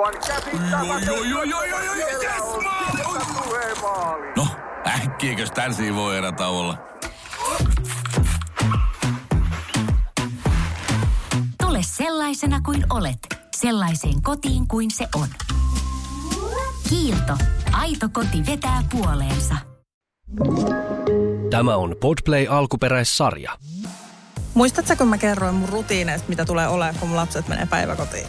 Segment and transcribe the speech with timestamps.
[0.00, 0.32] Aivan yes.
[4.36, 4.46] No,
[4.86, 6.78] äkkiäkös tän voi erä olla?
[11.62, 13.18] Tule sellaisena kuin olet,
[13.56, 15.28] sellaiseen kotiin kuin se on.
[16.88, 17.32] Kiilto.
[17.72, 19.54] Aito koti vetää puoleensa.
[21.50, 23.52] Tämä on Podplay alkuperäissarja.
[24.54, 28.26] Muistatko, kun mä kerroin mun rutiineista, mitä tulee olemaan, kun mun lapset menee päiväkotiin?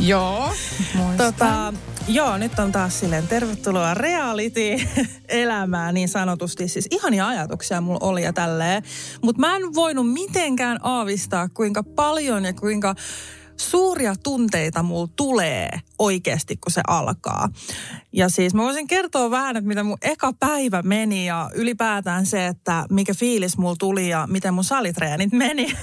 [0.00, 0.52] Joo,
[0.94, 1.32] muistan.
[1.32, 1.72] Tota,
[2.08, 6.68] joo, nyt on taas silleen tervetuloa reality-elämään niin sanotusti.
[6.68, 8.82] Siis ihania ajatuksia mulla oli ja tälleen.
[9.22, 12.94] Mutta mä en voinut mitenkään aavistaa, kuinka paljon ja kuinka
[13.56, 17.48] suuria tunteita mulla tulee oikeasti, kun se alkaa.
[18.12, 22.46] Ja siis mä voisin kertoa vähän, että mitä mun eka päivä meni ja ylipäätään se,
[22.46, 25.64] että mikä fiilis mulla tuli ja miten mun salitreenit meni.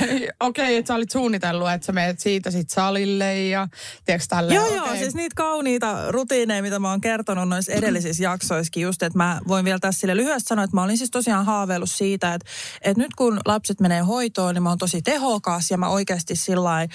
[0.00, 3.68] Okei, okay, että sä olit suunnitellut, että sä menet siitä sit salille ja
[4.04, 4.56] tiedätkö tälleen.
[4.56, 4.76] Joo, okay.
[4.76, 9.40] joo, siis niitä kauniita rutiineja, mitä mä oon kertonut noissa edellisissä jaksoissakin just, että mä
[9.48, 12.50] voin vielä tässä sille lyhyesti sanoa, että mä olin siis tosiaan haaveillut siitä, että,
[12.82, 16.80] että nyt kun lapset menee hoitoon, niin mä oon tosi tehokas ja mä oikeasti sillä
[16.80, 16.88] äh,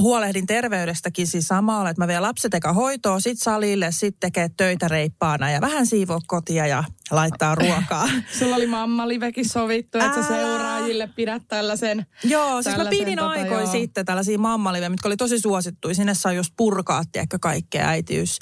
[0.00, 4.88] huolehdin terveydestäkin siis samalla, että mä vien lapset eka hoitoon, sit salille, sit tekee töitä
[4.88, 8.08] reippaana ja vähän siivoo kotia ja laittaa ruokaa.
[8.38, 12.06] Sulla oli mamma livekin sovittu, että sä seuraajille pidät tällaisen.
[12.24, 13.72] Joo, siis mä tällaisen, pidin tota, aikoin joo.
[13.72, 15.94] sitten tällaisia mammalivejä, mitkä oli tosi suosittuja.
[15.94, 18.38] Sinne saa just purkaa, tiedätkö, kaikkea äitiys,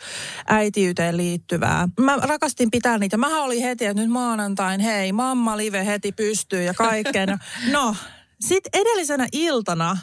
[0.47, 1.89] äitiyteen liittyvää.
[2.01, 3.17] Mä rakastin pitää niitä.
[3.17, 7.25] Mähän oli heti, että nyt maanantain, hei, mammalive heti pystyy ja kaikkea.
[7.27, 7.37] No,
[7.73, 7.97] no
[8.41, 9.97] sitten edellisenä iltana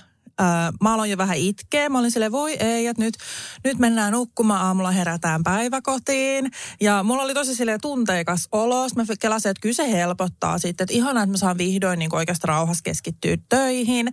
[0.82, 1.90] Mä aloin jo vähän itkeä.
[1.90, 3.18] Mä olin silleen, voi ei, että nyt,
[3.64, 6.52] nyt mennään nukkumaan, aamulla herätään päiväkotiin.
[6.82, 8.90] Ja mulla oli tosi silleen tunteikas olo.
[8.90, 10.84] Sitten Mä kelasin, että kyllä se helpottaa sitten.
[10.84, 14.08] Että ihanaa, että mä saan vihdoin niin oikeastaan rauhassa keskittyä töihin.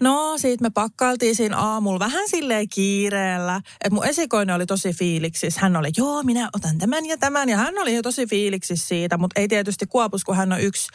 [0.00, 3.56] No, siitä me pakkailtiin siinä aamulla vähän silleen kiireellä.
[3.56, 5.60] Että mun esikoinen oli tosi fiiliksissä.
[5.60, 7.48] Hän oli, joo, minä otan tämän ja tämän.
[7.48, 10.88] Ja hän oli jo tosi fiiliksissä siitä, mutta ei tietysti kuopus, kun hän on yksi,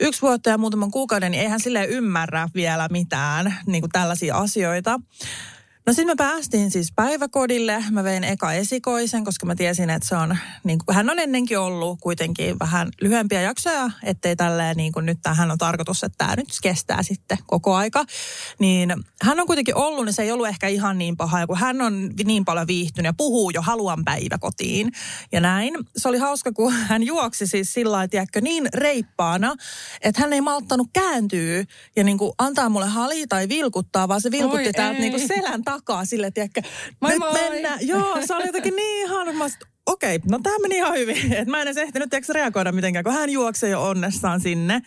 [0.00, 4.36] yksi vuotta ja muutaman kuukauden, niin ei hän silleen ymmärrä vielä mitään niin kuin tällaisia
[4.36, 5.00] asioita.
[5.86, 7.84] No sitten me päästiin siis päiväkodille.
[7.90, 11.58] Mä vein eka esikoisen, koska mä tiesin, että se on, niin kuin, hän on ennenkin
[11.58, 16.36] ollut kuitenkin vähän lyhyempiä jaksoja, ettei tälleen niin kuin nyt tähän on tarkoitus, että tämä
[16.36, 18.04] nyt kestää sitten koko aika.
[18.58, 21.58] Niin hän on kuitenkin ollut, niin se ei ollut ehkä ihan niin paha, ja kun
[21.58, 24.92] hän on niin paljon viihtynyt ja puhuu jo haluan päiväkotiin
[25.32, 25.74] ja näin.
[25.96, 29.54] Se oli hauska, kun hän juoksi siis sillä lailla, tiedätkö, niin reippaana,
[30.00, 31.64] että hän ei malttanut kääntyä
[31.96, 35.00] ja niin kuin antaa mulle hali tai vilkuttaa, vaan se vilkutti Oi täältä ei.
[35.00, 35.71] niin kuin selän takaa
[36.04, 36.62] sille, tiedätkö,
[37.00, 37.32] Moi nyt moi.
[37.32, 37.78] mennään.
[37.86, 39.50] Joo, se oli jotenkin niin ihana.
[39.86, 41.32] Okei, no tämä meni ihan hyvin.
[41.38, 44.82] Et mä en edes ehtinyt tiedätkö, reagoida mitenkään, kun hän juoksee jo onnessaan sinne.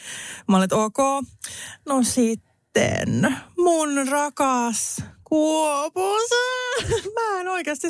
[0.47, 0.97] Mä olin, että ok,
[1.85, 6.29] no sitten mun rakas Kuopus.
[7.16, 7.88] Mä en oikeasti,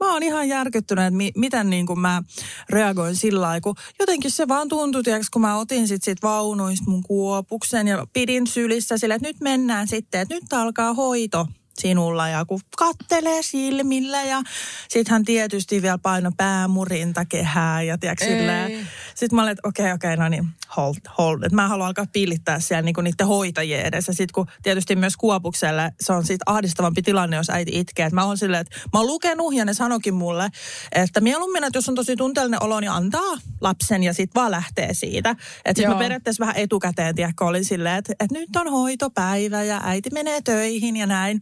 [0.00, 2.22] mä oon ihan järkyttynyt, että mi, miten niin kuin mä
[2.70, 6.90] reagoin sillä lailla, kun jotenkin se vaan tuntui, tiiäks, kun mä otin sit, sit vaunuista
[6.90, 11.46] mun kuopuksen ja pidin sylissä sille, että nyt mennään sitten, että nyt alkaa hoito
[11.82, 14.42] sinulla ja kun kattelee silmillä ja
[14.88, 18.88] sit hän tietysti vielä paino päämurinta kehää ja tiedätkö, silleen.
[19.14, 21.42] Sitten mä olin, että okei, okei, no niin, hold, hold.
[21.42, 24.12] Et mä haluan alkaa pillittää siellä niinku niiden hoitajien edessä.
[24.12, 28.06] Sitten kun tietysti myös kuopukselle se on siitä ahdistavampi tilanne, jos äiti itkee.
[28.06, 30.50] Et mä oon silleen, että mä oon lukenut ja ne sanokin mulle,
[30.92, 34.94] että mieluummin, että jos on tosi tunteellinen olo, niin antaa lapsen ja sitten vaan lähtee
[34.94, 35.30] siitä.
[35.30, 39.80] Että sitten mä periaatteessa vähän etukäteen, tiedätkö, olin silleen, että, että nyt on hoitopäivä ja
[39.84, 41.40] äiti menee töihin ja näin.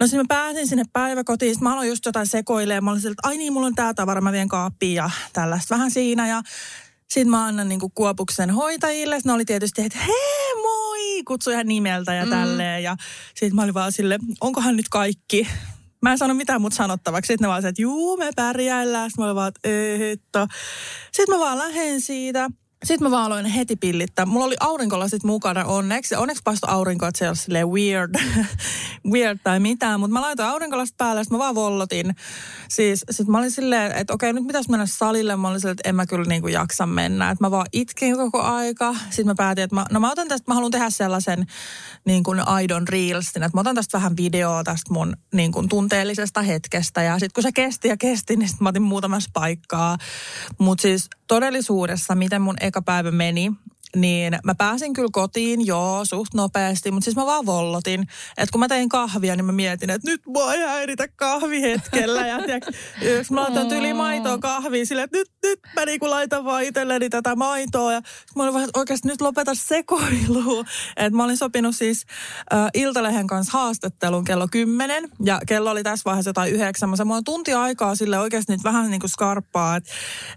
[0.00, 2.84] No sitten mä pääsin sinne päiväkotiin, sitten mä aloin just jotain sekoilemaan.
[2.84, 5.74] Mä olin silleen, että ai niin, mulla on tää tavara, mä vien kaappiin ja tällaista
[5.74, 6.28] vähän siinä.
[6.28, 6.42] Ja
[7.10, 9.16] sitten mä annan niinku kuopuksen hoitajille.
[9.16, 12.82] Sitten ne oli tietysti, että hei moi, kutsui ihan nimeltä ja tälleen.
[12.82, 12.96] Ja
[13.34, 15.48] sitten mä olin vaan silleen, onkohan nyt kaikki?
[16.02, 17.26] Mä en sano mitään muuta sanottavaksi.
[17.26, 19.10] Sitten ne vaan se, että juu, me pärjäillään.
[19.10, 19.52] Sitten mä olin vaan,
[20.12, 20.46] että.
[21.12, 22.50] Sitten mä vaan lähden siitä.
[22.84, 24.26] Sitten mä vaan aloin heti pillittää.
[24.26, 26.14] Mulla oli aurinkolasit mukana onneksi.
[26.14, 27.24] Onneksi paistoi aurinko, että se
[27.56, 28.14] ei ole weird,
[29.12, 30.00] weird tai mitään.
[30.00, 32.14] Mutta mä laitoin aurinkolasit päälle, sitten mä vaan vollotin.
[32.68, 35.36] Siis sit mä olin silleen, että okei, nyt pitäisi mennä salille.
[35.36, 37.30] Mä olin silleen, että en mä kyllä niinku jaksa mennä.
[37.30, 38.94] Että mä vaan itkin koko aika.
[38.94, 41.46] Sitten mä päätin, että mä, no mä otan tästä, mä haluan tehdä sellaisen
[42.04, 43.42] niin kuin aidon reelsin.
[43.42, 47.02] Että mä otan tästä vähän videoa tästä mun niin kuin tunteellisesta hetkestä.
[47.02, 49.98] Ja sitten kun se kesti ja kesti, niin sitten mä otin muutamassa paikkaa.
[50.58, 53.52] Mutta siis todellisuudessa, miten mun eka päivä meni,
[53.96, 58.00] niin mä pääsin kyllä kotiin, joo, suht nopeasti, mutta siis mä vaan vollotin.
[58.36, 62.26] Että kun mä tein kahvia, niin mä mietin, että nyt mua ei häiritä kahvi hetkellä.
[62.26, 62.66] Ja tiiäks,
[63.16, 67.10] jos mä laitan tyyli maitoa kahviin silleen, että nyt, nyt mä niinku laitan vaan itselleni
[67.10, 67.92] tätä maitoa.
[67.92, 68.02] Ja
[68.36, 70.64] mä olin vaan, että oikeasti nyt lopeta sekoilu.
[70.96, 72.06] Et mä olin sopinut siis
[72.54, 76.88] äh, Iltalehen kanssa haastattelun kello 10 ja kello oli tässä vaiheessa jotain yhdeksän.
[76.88, 79.76] Mä sanoin, tunti aikaa sille oikeasti nyt vähän niin kuin skarppaa.
[79.76, 79.90] Että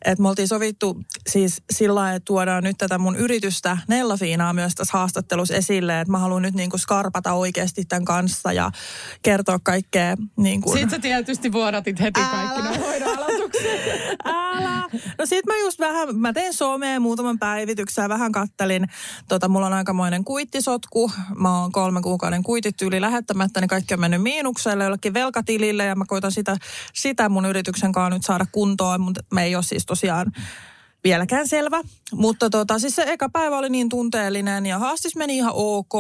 [0.06, 0.98] et me oltiin sovittu
[1.30, 3.43] siis sillä lailla, että tuodaan nyt tätä mun yritystä
[3.88, 6.00] Nella Fiinaa myös tässä haastattelussa esille.
[6.00, 8.72] Että mä haluan nyt niin kuin skarpata oikeasti tämän kanssa ja
[9.22, 10.74] kertoa kaikkea niin kuin...
[10.74, 12.78] Sitten sä tietysti vuodatit heti kaikki Älä.
[12.78, 13.82] hoidon aloitukset.
[14.26, 14.84] Älä.
[15.18, 18.88] No sit mä just vähän, mä tein someen muutaman päivityksen ja vähän kattelin.
[19.28, 21.12] Tota, mulla on aikamoinen kuittisotku.
[21.36, 25.96] Mä oon kolme kuukauden kuitit yli lähettämättä, niin kaikki on mennyt miinukselle jollekin velkatilille ja
[25.96, 26.58] mä koitan sitä,
[26.94, 30.32] sitä mun yrityksen kanssa nyt saada kuntoon, mutta me ei ole siis tosiaan
[31.04, 31.82] vieläkään selvä.
[32.14, 35.94] Mutta tota, siis se eka päivä oli niin tunteellinen ja haastis meni ihan ok,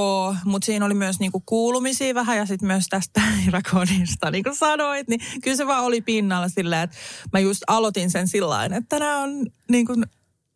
[0.45, 5.07] mutta siinä oli myös niinku kuulumisia vähän ja sitten myös tästä päiväkodista, niin kuin sanoit,
[5.07, 6.97] niin kyllä se vaan oli pinnalla silleen, että
[7.33, 10.03] mä just aloitin sen sillä että tänään on niin kuin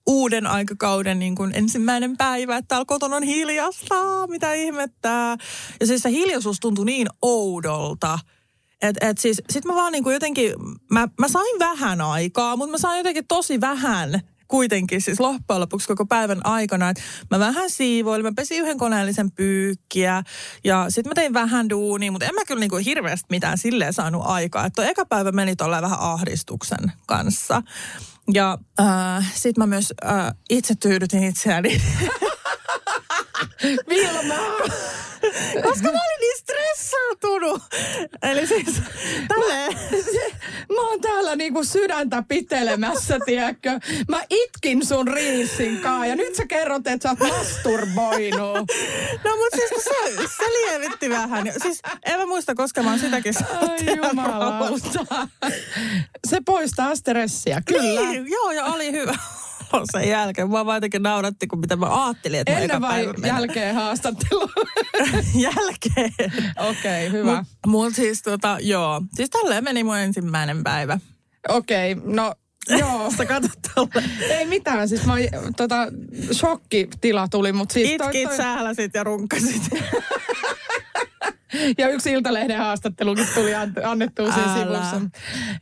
[0.07, 5.37] uuden aikakauden niin kuin ensimmäinen päivä, että täällä kotona on hiljasta, mitä ihmettää.
[5.79, 8.19] Ja siis se hiljaisuus tuntui niin oudolta.
[8.81, 10.53] Et, et siis, sit mä vaan niinku jotenkin,
[10.91, 15.87] mä, mä sain vähän aikaa, mutta mä sain jotenkin tosi vähän kuitenkin siis loppujen lopuksi
[15.87, 16.89] koko päivän aikana.
[16.89, 17.01] Et
[17.31, 20.23] mä vähän siivoilin, mä pesin yhden koneellisen pyykkiä
[20.63, 24.21] ja sitten mä tein vähän duunia, mutta en mä kyllä niinku hirveästi mitään silleen saanut
[24.25, 24.65] aikaa.
[24.65, 27.61] Että eka päivä meni tolleen vähän ahdistuksen kanssa.
[28.33, 31.81] Ja äh, sitten mä myös äh, itse tyydytin itseäni.
[33.89, 34.35] Vilma!
[35.63, 37.61] Koska mä olin niin stressautunut.
[38.23, 38.81] Eli siis
[39.27, 39.73] tälleen.
[40.75, 43.79] Mä oon täällä niinku sydäntä pitelemässä, tiedätkö?
[44.09, 48.57] Mä itkin sun riisin kaa ja nyt sä kerrot, että sä oot masturboinut.
[49.23, 51.53] No mut siis se, se lievitti vähän.
[51.61, 55.27] Siis en mä muista, koska mä oon sitäkin saanut Ai jumalauta.
[56.27, 58.01] Se poistaa stressiä, kyllä.
[58.01, 59.17] Niin, joo, ja oli hyvä
[59.91, 60.49] sen jälkeen.
[60.49, 64.49] Mua vaan jotenkin nauratti, kun mitä mä ajattelin, että Ennen vai jälkeen haastattelu?
[65.47, 66.13] jälkeen.
[66.57, 67.37] Okei, okay, hyvä.
[67.37, 69.01] Mut, mut siis tota, joo.
[69.13, 70.99] Siis tälleen meni mun ensimmäinen päivä.
[71.49, 72.33] Okei, okay, no
[72.69, 73.11] joo.
[73.17, 74.03] Sä katsot tolle.
[74.29, 75.13] Ei mitään, siis mä,
[75.57, 75.87] tota,
[76.33, 77.89] shokkitila tuli, mutta siis...
[77.89, 79.61] Itkit, sähläsit ja runkkasit.
[81.77, 85.01] Ja yksi Iltalehden haastattelukin tuli an- annettua siinä sivussa.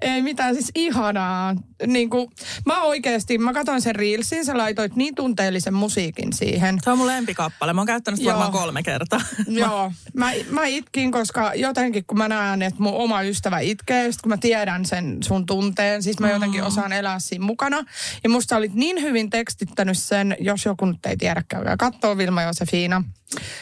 [0.02, 1.56] Ei mitään, siis ihanaa.
[1.88, 2.32] Niin kuin,
[2.66, 6.78] mä oikeasti, mä katsoin sen Reelsin, sä laitoit niin tunteellisen musiikin siihen.
[6.84, 7.74] Se on mun lempikappale.
[7.74, 9.22] Mä oon käyttänyt sitä varmaan kolme kertaa.
[9.48, 14.22] Joo, mä, mä itkin, koska jotenkin kun mä näen, että mun oma ystävä itkee, sit
[14.22, 17.84] kun mä tiedän sen sun tunteen, siis mä jotenkin osaan elää siinä mukana.
[18.24, 22.42] Ja musta olit niin hyvin tekstittänyt sen, jos joku nyt ei tiedä, käykää kattoo Vilma
[22.42, 23.04] Josefina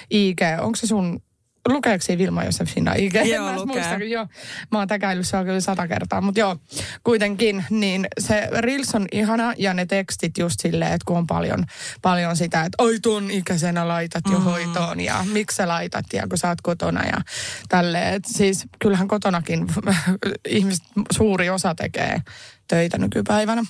[0.10, 0.40] IG.
[0.62, 1.22] Onko se sun,
[1.70, 2.94] lukeeko siinä Vilma Josefina?
[2.94, 3.66] En Joo, lukee.
[3.66, 4.28] muista, kun joo,
[4.72, 6.58] mä oon täkäillyt se kyllä sata kertaa, mutta joo,
[7.04, 11.66] kuitenkin, niin se Reels on ihana ja ne tekstit just silleen, että kun on paljon,
[12.02, 14.44] paljon sitä, että oi tuon ikäisenä laitat jo mm.
[14.44, 17.18] hoitoon ja miksi sä laitat ja kun sä oot kotona ja
[17.70, 18.22] tälleen.
[18.26, 19.68] Siis kyllähän kotonakin
[20.48, 22.22] ihmiset, suuri osa tekee
[22.68, 23.64] töitä nykypäivänä.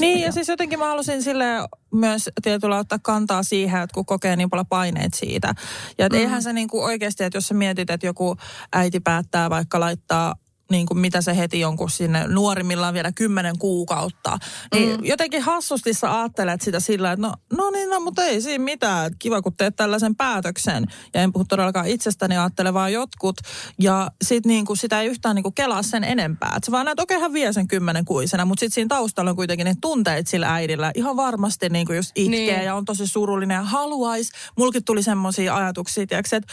[0.00, 1.44] Niin, ja siis jotenkin mä halusin sille
[1.90, 5.54] myös tietyllä ottaa kantaa siihen, että kun kokee niin paljon paineet siitä.
[5.98, 6.22] Ja että mm.
[6.22, 8.36] eihän se niin kuin oikeasti, että jos sä mietit, että joku
[8.72, 10.34] äiti päättää vaikka laittaa
[10.74, 14.38] niin kuin mitä se heti jonkun sinne nuorimmillaan vielä kymmenen kuukautta.
[14.74, 15.04] Niin mm.
[15.04, 19.12] jotenkin hassusti sä ajattelet sitä sillä, että no, no niin, no, mutta ei siinä mitään.
[19.18, 20.86] Kiva, kun teet tällaisen päätöksen.
[21.14, 23.36] Ja en puhu todellakaan itsestäni, ajattele vaan jotkut.
[23.78, 26.52] Ja sit niin kuin sitä ei yhtään niin kuin kelaa sen enempää.
[26.56, 29.36] Että sä vaan näet, okei, hän vie sen kymmenen kuisena, mutta sitten siinä taustalla on
[29.36, 30.92] kuitenkin ne tunteet sillä äidillä.
[30.94, 32.64] Ihan varmasti niin kuin just itkee Niin.
[32.64, 34.32] ja on tosi surullinen ja haluaisi.
[34.58, 36.52] Mulkin tuli semmoisia ajatuksia, tiiäks, että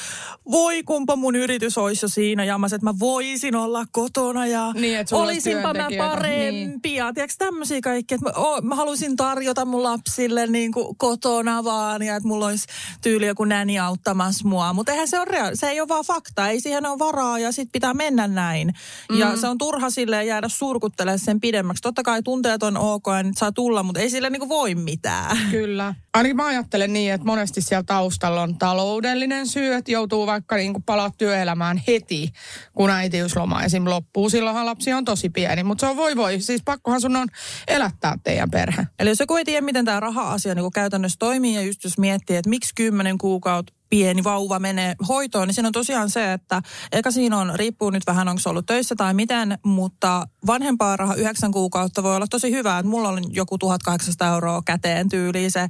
[0.52, 4.11] voi kumpa mun yritys olisi jo siinä jamassa, että mä voisin olla kotona
[4.46, 6.96] ja Niin, olisinpa mä parempi.
[6.96, 11.64] Ja tiiäks, tämmöisiä kaikkia, että mä, o, mä haluaisin tarjota mun lapsille niin kuin kotona
[11.64, 12.66] vaan ja että mulla olisi
[13.02, 14.74] tyyli joku näni auttamassa mua.
[14.74, 17.52] Mutta eihän se ole rea- se ei ole vaan fakta, ei siihen ole varaa ja
[17.52, 18.74] sit pitää mennä näin.
[19.12, 19.18] Mm.
[19.18, 21.82] Ja se on turha silleen jäädä surkuttelemaan sen pidemmäksi.
[21.82, 24.76] Totta kai tunteet on ok ja nyt saa tulla, mutta ei sille niin kuin voi
[24.76, 25.38] mitään.
[25.52, 25.96] Kyllä.
[26.14, 30.74] Ainakin mä ajattelen niin, että monesti siellä taustalla on taloudellinen syy, että joutuu vaikka niin
[30.74, 32.32] kuin palaa työelämään heti,
[32.74, 33.86] kun äitiysloma esim.
[33.86, 34.30] loppuu.
[34.30, 36.42] Silloinhan lapsi on tosi pieni, mutta se on voi voi.
[36.42, 37.28] Siis pakkohan sun on
[37.68, 38.88] elättää teidän perhe.
[39.00, 42.36] Eli jos joku ei tiedä, miten tämä raha-asia niin käytännössä toimii ja just jos miettii,
[42.36, 47.12] että miksi kymmenen kuukautta pieni vauva menee hoitoon, niin siinä on tosiaan se, että eka
[47.12, 51.52] siinä on, riippuu nyt vähän onko se ollut töissä tai miten, mutta vanhempaa raha yhdeksän
[51.52, 52.80] kuukautta voi olla tosi hyvä.
[52.80, 55.68] Että mulla on joku 1800 euroa käteen tyyliin se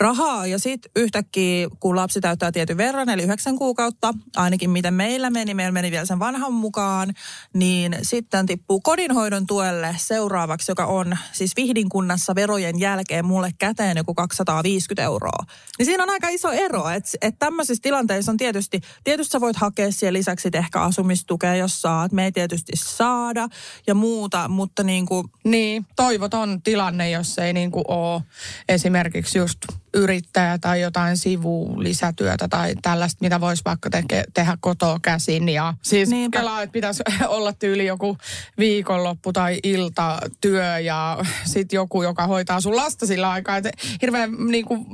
[0.00, 5.30] rahaa ja sitten yhtäkkiä, kun lapsi täyttää tietyn verran, eli yhdeksän kuukautta, ainakin miten meillä
[5.30, 7.14] meni, meillä meni vielä sen vanhan mukaan,
[7.54, 13.96] niin sitten tippuu kodinhoidon tuelle seuraavaksi, joka on siis Vihdin kunnassa verojen jälkeen mulle käteen
[13.96, 15.44] joku 250 euroa.
[15.78, 19.56] Niin siinä on aika iso ero, että et tämmöisissä tilanteissa on tietysti, tietysti sä voit
[19.56, 23.48] hakea siellä lisäksi ehkä asumistukea, jos saat, me ei tietysti saada
[23.86, 28.22] ja muuta, mutta niin kuin Niin, toivoton tilanne, jos ei niin kuin ole
[28.68, 29.58] esimerkiksi just
[29.94, 35.48] yrittäjä tai jotain sivulisätyötä tai tällaista, mitä voisi vaikka teke, tehdä kotoa käsin.
[35.48, 36.38] Ja siis Niinpä.
[36.38, 38.16] kelaa, että pitäisi olla tyyli joku
[38.58, 43.56] viikonloppu tai iltatyö ja sitten joku, joka hoitaa sun lasta sillä aikaa.
[43.56, 43.70] Että
[44.02, 44.86] hirveän niin kuin,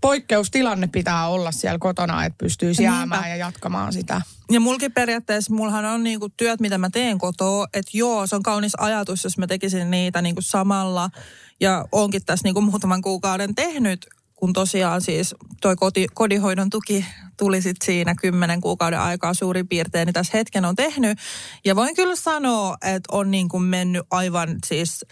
[0.00, 2.96] poikkeustilanne pitää olla siellä kotona, että pystyisi Niinpä.
[2.96, 4.20] jäämään ja jatkamaan sitä.
[4.50, 8.42] Ja mulkin periaatteessa, mullahan on niinku työt, mitä mä teen kotoa, että joo, se on
[8.42, 11.10] kaunis ajatus, jos mä tekisin niitä niinku samalla.
[11.60, 14.06] Ja onkin tässä niinku muutaman kuukauden tehnyt,
[14.42, 17.06] kun tosiaan siis toi koti, kodinhoidon tuki
[17.38, 21.18] tuli sit siinä kymmenen kuukauden aikaa suurin piirtein, niin tässä hetken on tehnyt.
[21.64, 25.04] Ja voin kyllä sanoa, että on niinku mennyt aivan siis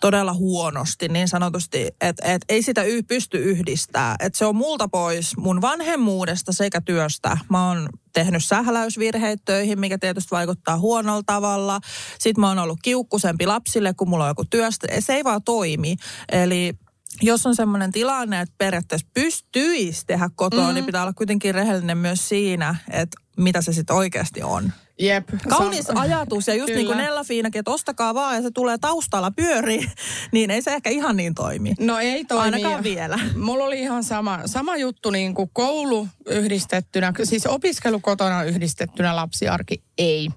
[0.00, 4.16] todella huonosti niin sanotusti, että et ei sitä y- pysty yhdistää.
[4.20, 7.38] Että se on multa pois mun vanhemmuudesta sekä työstä.
[7.50, 11.80] Mä oon tehnyt sähläysvirheitä töihin, mikä tietysti vaikuttaa huonolla tavalla.
[12.18, 14.86] Sitten mä oon ollut kiukkusempi lapsille, kun mulla on joku työstä.
[14.98, 15.96] Se ei vaan toimi.
[16.32, 16.72] Eli
[17.22, 20.74] jos on semmoinen tilanne, että periaatteessa pystyisi tehdä kotoa, mm.
[20.74, 24.72] niin pitää olla kuitenkin rehellinen myös siinä, että mitä se sitten oikeasti on.
[24.98, 25.28] Jep.
[25.48, 27.08] Kaunis Sam- ajatus ja just niin kuin Kyllä.
[27.08, 29.80] Nella Fiinakin, että ostakaa vaan ja se tulee taustalla pyöri,
[30.32, 31.74] niin ei se ehkä ihan niin toimi.
[31.80, 32.44] No ei toimi.
[32.44, 33.18] Ainakaan vielä.
[33.36, 39.82] Mulla oli ihan sama, sama juttu niin kuin koulu yhdistettynä, siis opiskelu kotona yhdistettynä lapsiarki
[39.98, 40.28] ei.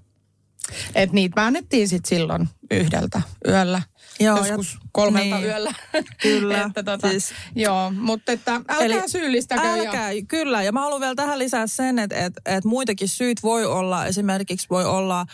[0.96, 3.82] Et niitä väännettiin sitten silloin yhdeltä yöllä.
[4.20, 5.46] Joo, Joskus ja- kolmelta niin.
[5.46, 5.74] yöllä.
[6.22, 9.62] Kyllä, että tota, siis- joo, mutta että älkää Eli syyllistäkö.
[9.68, 10.64] Älkää, kyllä.
[10.64, 14.06] Ja mä haluan vielä tähän lisää sen, että, että, että muitakin syyt voi olla.
[14.06, 15.26] Esimerkiksi voi olla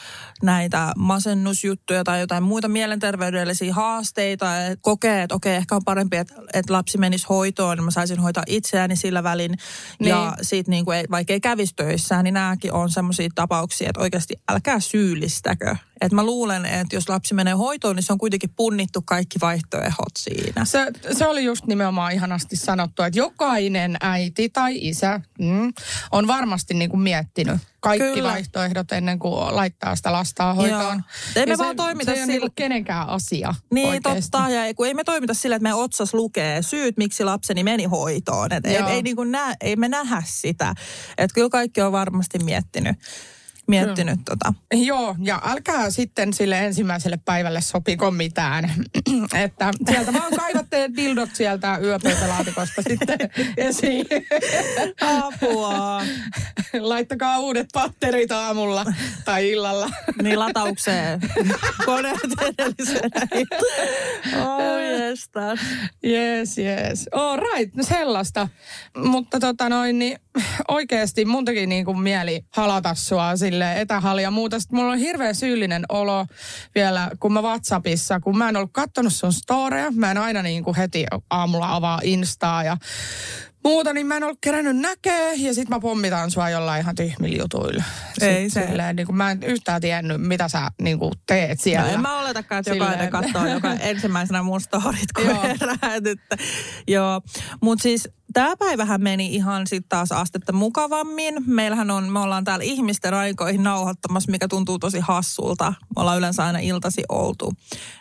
[0.44, 4.66] näitä masennusjuttuja tai jotain muita mielenterveydellisiä haasteita.
[4.66, 8.20] Että kokee, että okei, ehkä on parempi, että, että lapsi menisi hoitoon, niin mä saisin
[8.20, 9.58] hoitaa itseäni sillä välin.
[10.00, 10.46] Ja Niin.
[10.46, 14.80] sit niin kuin vaikka ei kävisi töissään, niin nämäkin on semmoisia tapauksia, että oikeasti älkää
[14.80, 15.76] syyllistäkö.
[16.01, 20.12] Että mä luulen, että jos lapsi menee hoitoon, niin se on kuitenkin punnittu kaikki vaihtoehdot
[20.20, 20.65] siinä.
[20.65, 25.74] Se, se oli just nimenomaan ihanasti sanottu, että jokainen äiti tai isä mm,
[26.12, 28.29] on varmasti niin kuin miettinyt kaikki Kyllä.
[28.29, 31.03] Vaihtoehdot ennen kuin laittaa sitä lastaa hoitoon.
[31.36, 34.22] Ei me Ja vaan se, toimita se ei ole sillä- niin kenenkään asia Niin, oikeasti.
[34.31, 34.50] totta.
[34.50, 37.84] Ja ei- kun ei me toimita sillä, että me otsas lukee syyt, miksi lapseni meni
[37.84, 38.51] hoitoon.
[38.53, 40.74] Et ei, ei, niin kuin nä, ei me nähdä sitä.
[41.17, 42.96] Että kyllä kaikki on varmasti miettinyt,
[43.72, 44.54] miettinyt tota.
[44.74, 48.74] Joo, ja älkää sitten sille ensimmäiselle päivälle sopiko mitään.
[49.46, 53.18] että sieltä vaan kaivatte dildot sieltä yöpöytälaatikosta sitten
[53.58, 54.06] esiin.
[55.01, 56.01] Apua.
[56.80, 58.86] Laittakaa uudet patterit aamulla
[59.25, 59.90] tai illalla.
[60.22, 61.22] Niin lataukseen.
[61.86, 63.28] Koneet edellisenä.
[64.42, 65.60] Oh, jestas.
[66.06, 67.10] Yes, yes.
[67.12, 68.48] All right, no sellaista.
[68.98, 70.20] Mutta tota noin, niin
[70.68, 74.60] oikeasti mun teki niin kuin mieli halata sua sille etähali ja muuta.
[74.60, 76.25] Sitten mulla on hirveän syyllinen olo
[76.75, 79.91] vielä, kun mä Whatsappissa, kun mä en ollut kattonut sun storeja.
[79.91, 82.77] Mä en aina niin kuin heti aamulla avaa Instaa ja
[83.63, 85.34] muuta, niin mä en ollut kerännyt näkee.
[85.34, 87.84] Ja sit mä pommitan sua jollain ihan tyhmillä jutuilla.
[88.22, 88.68] Ei Sit se.
[88.68, 91.88] Silleen, niin kuin mä en yhtään tiennyt, mitä sä niin kuin teet siellä.
[91.88, 93.12] No en mä oletakaan, että jokainen Silleen.
[93.34, 95.44] katsoo joka ensimmäisenä mun storit, kun Joo.
[95.44, 96.38] Että,
[96.88, 97.22] joo,
[97.62, 101.36] mutta siis tämä päivähän meni ihan sitten taas astetta mukavammin.
[101.46, 105.74] Meillähän on, me ollaan täällä ihmisten aikoihin nauhoittamassa, mikä tuntuu tosi hassulta.
[105.96, 107.54] Me ollaan yleensä aina iltasi oltu.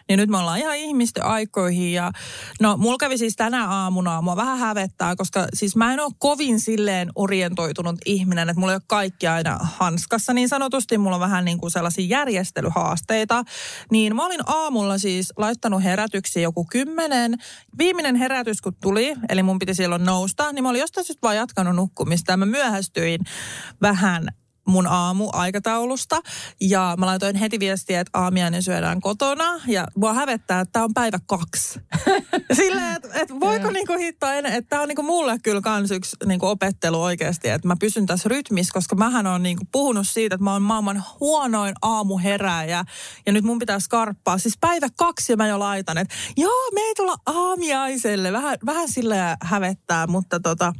[0.09, 2.13] Niin nyt me ollaan ihan ihmisten aikoihin ja
[2.61, 6.61] no mulla kävi siis tänä aamuna, mua vähän hävettää, koska siis mä en ole kovin
[6.61, 10.99] silleen orientoitunut ihminen, että mulla ei ole kaikki aina hanskassa niin sanotusti.
[10.99, 13.45] Mulla on vähän niin kuin sellaisia järjestelyhaasteita.
[13.91, 17.39] Niin mä olin aamulla siis laittanut herätyksiä joku kymmenen.
[17.79, 20.20] Viimeinen herätys kun tuli, eli mun piti silloin nousta,
[20.53, 23.21] niin mä olin jostain syystä vaan jatkanut nukkumista ja mä myöhästyin
[23.83, 24.29] vähän
[24.71, 26.21] mun aamuaikataulusta.
[26.61, 29.61] Ja mä laitoin heti viestiä, että aamiainen syödään kotona.
[29.67, 31.81] Ja mua hävettää, että tää on päivä kaksi.
[32.57, 36.17] Silleen, että et voiko niinku hittoa ennen, että tää on niinku mulle kyllä kans yksi
[36.27, 40.45] niinku opettelu oikeasti, että mä pysyn tässä rytmissä, koska mähän on niinku puhunut siitä, että
[40.45, 42.85] mä oon maailman huonoin aamuherääjä.
[43.27, 44.39] Ja nyt mun pitää skarppaa.
[44.39, 48.33] Siis päivä kaksi ja mä jo laitan, että joo, me ei tulla aamiaiselle.
[48.33, 50.73] Vähän, vähän sillä hävettää, mutta tota,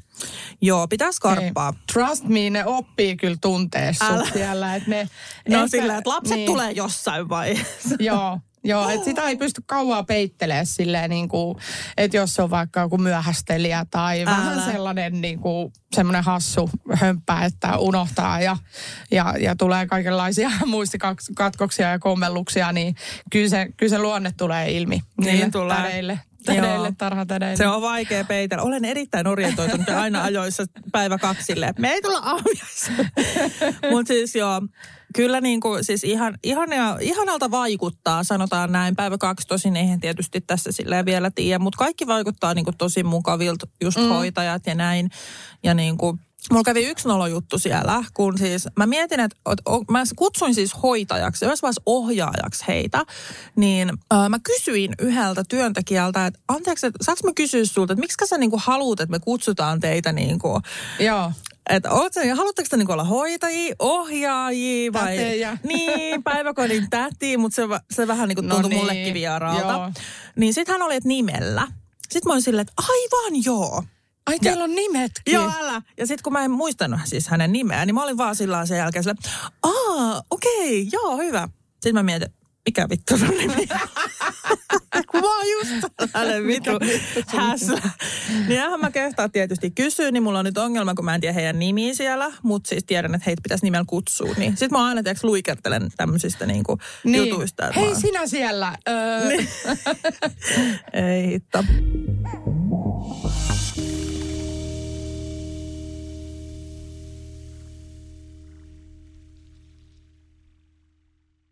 [0.61, 1.73] Joo, pitää skarppaa.
[1.77, 1.83] Ei.
[1.93, 4.29] Trust me, ne oppii kyllä tunteessa Älä.
[4.33, 4.75] siellä.
[4.77, 5.09] Että ne,
[5.49, 6.47] No ehkä- sillä, että lapset niin.
[6.47, 7.95] tulee jossain vaiheessa.
[8.11, 11.59] Joo, joo että sitä ei pysty kauaa peittelemään silleen niin kuin,
[11.97, 14.31] että jos on vaikka joku myöhästelijä tai Älä.
[14.31, 18.57] vähän sellainen niin kuin, semmoinen hassu hömppä, että unohtaa ja,
[19.11, 22.95] ja, ja tulee kaikenlaisia muistikatkoksia ja kommelluksia, niin
[23.31, 25.77] kyllä se, kyllä se luonne tulee ilmi Niin tulee.
[25.77, 26.21] tädeille.
[26.45, 27.57] Tädeille tarhatädeille.
[27.57, 28.65] Se on vaikea peitellä.
[28.65, 31.75] Olen erittäin orientoitunut aina ajoissa päivä kaksille.
[31.79, 33.11] Me ei tulla aamiaiseen.
[33.93, 34.61] Mutta siis joo,
[35.15, 38.97] kyllä niin kuin, siis ihan, ihania, ihanalta vaikuttaa, sanotaan näin.
[38.97, 43.03] Päivä kaksi tosin eihän tietysti tässä silleen vielä tiedä, mutta kaikki vaikuttaa niin kuin tosi
[43.03, 44.09] mukavilta, just mm.
[44.09, 45.11] hoitajat ja näin.
[45.63, 46.21] Ja niin kuin,
[46.51, 49.37] Mulla kävi yksi nolojuttu siellä, kun siis mä mietin, että
[49.91, 53.05] mä kutsuin siis hoitajaksi, jossain vaiheessa ohjaajaksi heitä,
[53.57, 58.27] niin äh, mä kysyin yhdeltä työntekijältä, että anteeksi, että saanko mä kysyä sulta, että miksi
[58.27, 60.61] sä niinku haluat, että me kutsutaan teitä niinku,
[61.01, 61.33] Joo.
[61.69, 61.91] että
[62.37, 65.17] haluatteko te niinku olla hoitajia, ohjaajia vai...
[65.17, 65.59] Tätejä.
[65.69, 69.73] Niin, päiväkodin täti, mutta se, se vähän niinku No tuntui niin, mullekin vieraalta.
[69.73, 69.91] joo.
[70.37, 71.67] Niin sit hän oli, että nimellä.
[72.03, 73.83] Sitten mä olin silleen, että aivan joo.
[74.31, 75.35] Ai teillä on nimetkin.
[75.35, 75.83] Joo, älä.
[75.99, 78.79] Ja sitten kun mä en muistanut siis hänen nimeään, niin mä olin vaan sillä sen
[78.79, 79.17] jälkeen sille,
[79.63, 81.49] aa, okei, joo, hyvä.
[81.73, 82.29] Sitten mä mietin,
[82.67, 83.67] mikä vittu sun nimi
[85.11, 86.71] kun mä oon just tällainen vittu
[87.27, 87.73] hässä.
[88.49, 91.33] Niin eihän mä kehtaa tietysti kysyä, niin mulla on nyt ongelma, kun mä en tiedä
[91.33, 94.35] heidän nimiä siellä, mutta siis tiedän, että heitä pitäisi nimellä kutsua.
[94.37, 97.67] Niin sit mä aina tiedätkö luikertelen tämmöisistä niinku jutuista.
[97.67, 98.77] että mä Hei oon- sinä siellä.
[98.89, 99.49] Öö, Niin.
[101.13, 101.65] Ei hitto.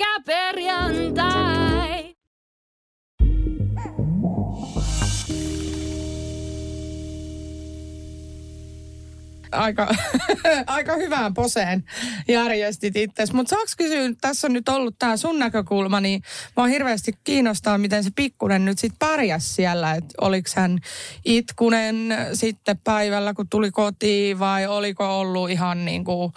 [0.00, 1.99] Pyörykkäperjantai!
[9.52, 9.88] Aika,
[10.66, 11.84] aika hyvään poseen
[12.28, 13.32] järjestit itses.
[13.32, 16.22] Mutta saaks kysyä, tässä on nyt ollut tämä sun näkökulma, niin
[16.56, 19.94] mua hirveästi kiinnostaa, miten se pikkunen nyt sitten pärjäs siellä.
[19.94, 20.78] Että oliko hän
[21.24, 21.96] itkunen
[22.32, 26.32] sitten päivällä, kun tuli kotiin vai oliko ollut ihan niin kuin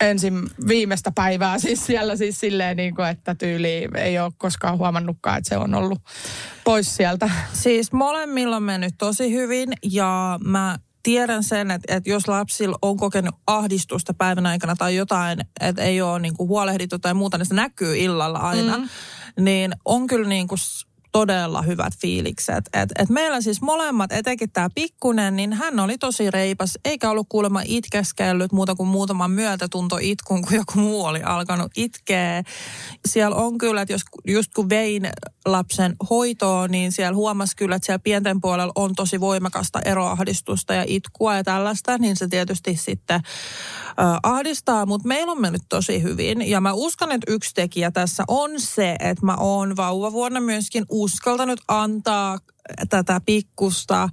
[0.00, 5.38] ensin viimeistä päivää siis siellä siis silleen niin kuin, että tyyli ei ole koskaan huomannutkaan,
[5.38, 5.98] että se on ollut
[6.64, 7.30] pois sieltä.
[7.52, 12.96] Siis molemmilla on mennyt tosi hyvin ja mä tiedän sen, että, että jos lapsilla on
[12.96, 17.46] kokenut ahdistusta päivän aikana tai jotain, että ei ole niin kuin huolehdittu tai muuta, niin
[17.46, 18.88] se näkyy illalla aina, mm.
[19.44, 20.58] niin on kyllä niin kuin
[21.16, 22.68] todella hyvät fiilikset.
[22.72, 27.26] Et, et meillä siis molemmat, etenkin tämä pikkunen, niin hän oli tosi reipas, eikä ollut
[27.28, 32.42] kuulemma itkeskellyt muuta kuin muutaman myötätunto itkun, kun joku muu oli alkanut itkeä.
[33.06, 35.08] Siellä on kyllä, että jos just kun vein
[35.46, 40.84] lapsen hoitoon, niin siellä huomasi kyllä, että siellä pienten puolella on tosi voimakasta eroahdistusta ja
[40.86, 46.50] itkua ja tällaista, niin se tietysti sitten äh, ahdistaa, mutta meillä on mennyt tosi hyvin.
[46.50, 51.60] Ja mä uskon, että yksi tekijä tässä on se, että mä oon vauvavuonna myöskin uskaltanut
[51.68, 52.38] antaa
[52.90, 54.08] tätä pikkusta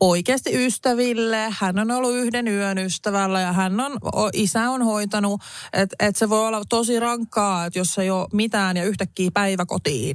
[0.00, 1.54] oikeasti ystäville.
[1.60, 3.98] Hän on ollut yhden yön ystävällä ja hän on,
[4.32, 5.40] isä on hoitanut,
[5.72, 9.66] että et se voi olla tosi rankkaa, että jos ei ole mitään ja yhtäkkiä päivä
[9.66, 10.14] kotiin.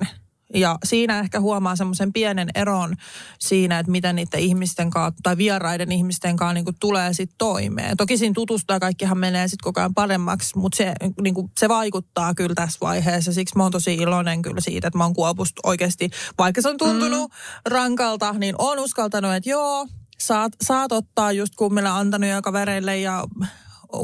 [0.54, 2.96] Ja siinä ehkä huomaa semmoisen pienen eron
[3.40, 7.98] siinä, että miten niiden ihmisten kanssa tai vieraiden ihmisten kanssa niin tulee sitten toimeen.
[7.98, 11.70] Toki siinä tutustuu ja kaikkihan menee sitten koko ajan paremmaksi, mutta se, niin kuin, se
[11.70, 13.34] vaikuttaa kyllä tässä vaiheessa.
[13.34, 16.78] Siksi mä oon tosi iloinen kyllä siitä, että mä oon kuopusta oikeasti, vaikka se on
[16.78, 17.36] tuntunut mm.
[17.72, 19.88] rankalta, niin oon uskaltanut, että joo,
[20.20, 23.24] saat, saat ottaa just kummille antanut ja kavereille ja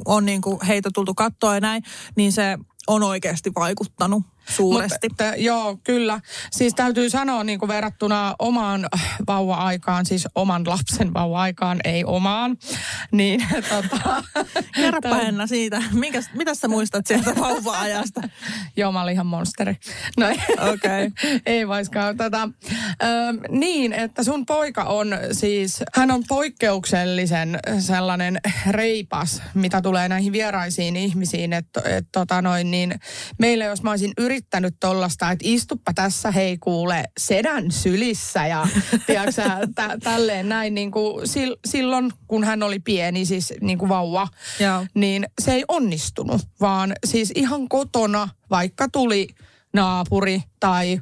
[0.06, 1.84] on niin kuin heitä tultu kattoa ja näin,
[2.16, 5.10] niin se on oikeasti vaikuttanut suuresti.
[5.10, 6.20] Mutta, että, joo, kyllä.
[6.52, 8.88] Siis täytyy sanoa niin kuin verrattuna omaan
[9.28, 12.58] vauva-aikaan, siis oman lapsen vauva-aikaan, ei omaan.
[13.12, 14.24] Niin, tota,
[14.76, 18.22] Kerropa Henna siitä, Minkä, mitä sä muistat sieltä vauva-ajasta?
[18.78, 19.78] joo, mä olin ihan monsteri.
[20.18, 20.26] No
[20.74, 21.12] Okei.
[21.46, 22.18] ei vaiskaan.
[22.18, 22.50] Tota,
[23.04, 23.08] ö,
[23.50, 30.96] niin, että sun poika on siis, hän on poikkeuksellisen sellainen reipas, mitä tulee näihin vieraisiin
[30.96, 31.54] ihmisiin.
[31.54, 33.00] Että et, tota noin, niin
[33.40, 38.68] meille, jos mä olisin yrittänyt tollasta, että istuppa tässä, hei kuule, sedän sylissä ja
[39.08, 43.78] tiedätkö, sä, tä, tälleen näin niin kuin sil, silloin, kun hän oli pieni, siis niin
[43.78, 44.28] kuin vauva,
[44.60, 44.86] Joo.
[44.94, 49.28] niin se ei onnistunut, vaan siis ihan kotona, vaikka tuli
[49.74, 51.02] naapuri tai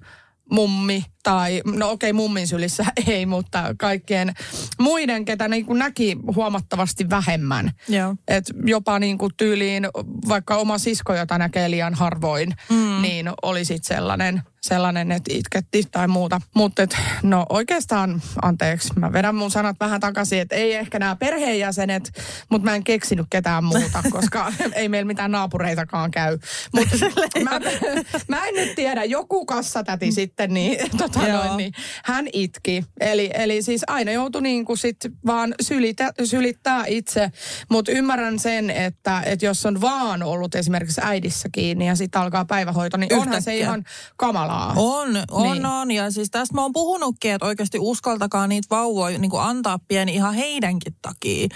[0.54, 4.34] mummi tai, no okei okay, mummin sylissä ei, mutta kaikkien
[4.80, 7.72] muiden, ketä niin kuin näki huomattavasti vähemmän.
[7.90, 8.16] Joo.
[8.28, 9.88] Et jopa niin kuin tyyliin,
[10.28, 13.02] vaikka oma sisko, jota näkee liian harvoin, mm.
[13.02, 16.42] niin oli sitten sellainen, sellainen, että itketti tai muuta.
[16.56, 16.88] Mutta
[17.24, 22.66] no oikeastaan, anteeksi, mä vedän mun sanat vähän takaisin, että ei ehkä nämä perheenjäsenet, mutta
[22.70, 26.38] mä en keksinyt ketään muuta, koska ei meillä mitään naapureitakaan käy.
[26.76, 26.96] Mutta
[27.50, 27.60] mä,
[28.28, 31.74] mä en nyt tiedä, joku kassatäti sitten, niin, tota noin, niin
[32.06, 32.84] hän itki.
[33.00, 37.32] Eli, eli siis aina joutui niin kuin sit vaan sylitä, sylittää itse,
[37.70, 42.46] mutta ymmärrän sen, että, että jos on vaan ollut esimerkiksi äidissä kiinni ja sitten alkaa
[42.46, 43.66] päivähoito, niin onhan se Yhtäkkiä.
[43.66, 43.84] ihan
[44.54, 44.74] kamalaa.
[44.78, 45.66] On, on, niin.
[45.66, 45.92] on.
[45.92, 50.34] Ja siis tästä mä oon puhunutkin, että oikeasti uskaltakaa niitä vauvoja niin antaa pieni ihan
[50.34, 51.48] heidänkin takia.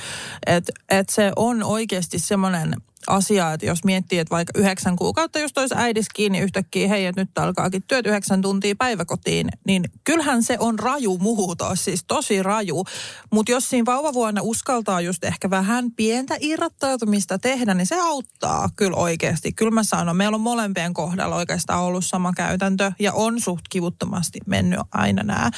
[0.45, 2.75] Että et se on oikeasti semmoinen
[3.07, 7.21] asia, että jos miettii, että vaikka yhdeksän kuukautta just olisi äidis kiinni yhtäkkiä, hei, että
[7.21, 12.83] nyt alkaakin työt yhdeksän tuntia päiväkotiin, niin kyllähän se on raju muutos, siis tosi raju.
[13.31, 18.97] Mutta jos siinä vauvavuonna uskaltaa just ehkä vähän pientä irrottautumista tehdä, niin se auttaa kyllä
[18.97, 19.51] oikeasti.
[19.51, 24.39] Kyllä mä sanon, meillä on molempien kohdalla oikeastaan ollut sama käytäntö ja on suht kivuttomasti
[24.45, 25.51] mennyt aina nämä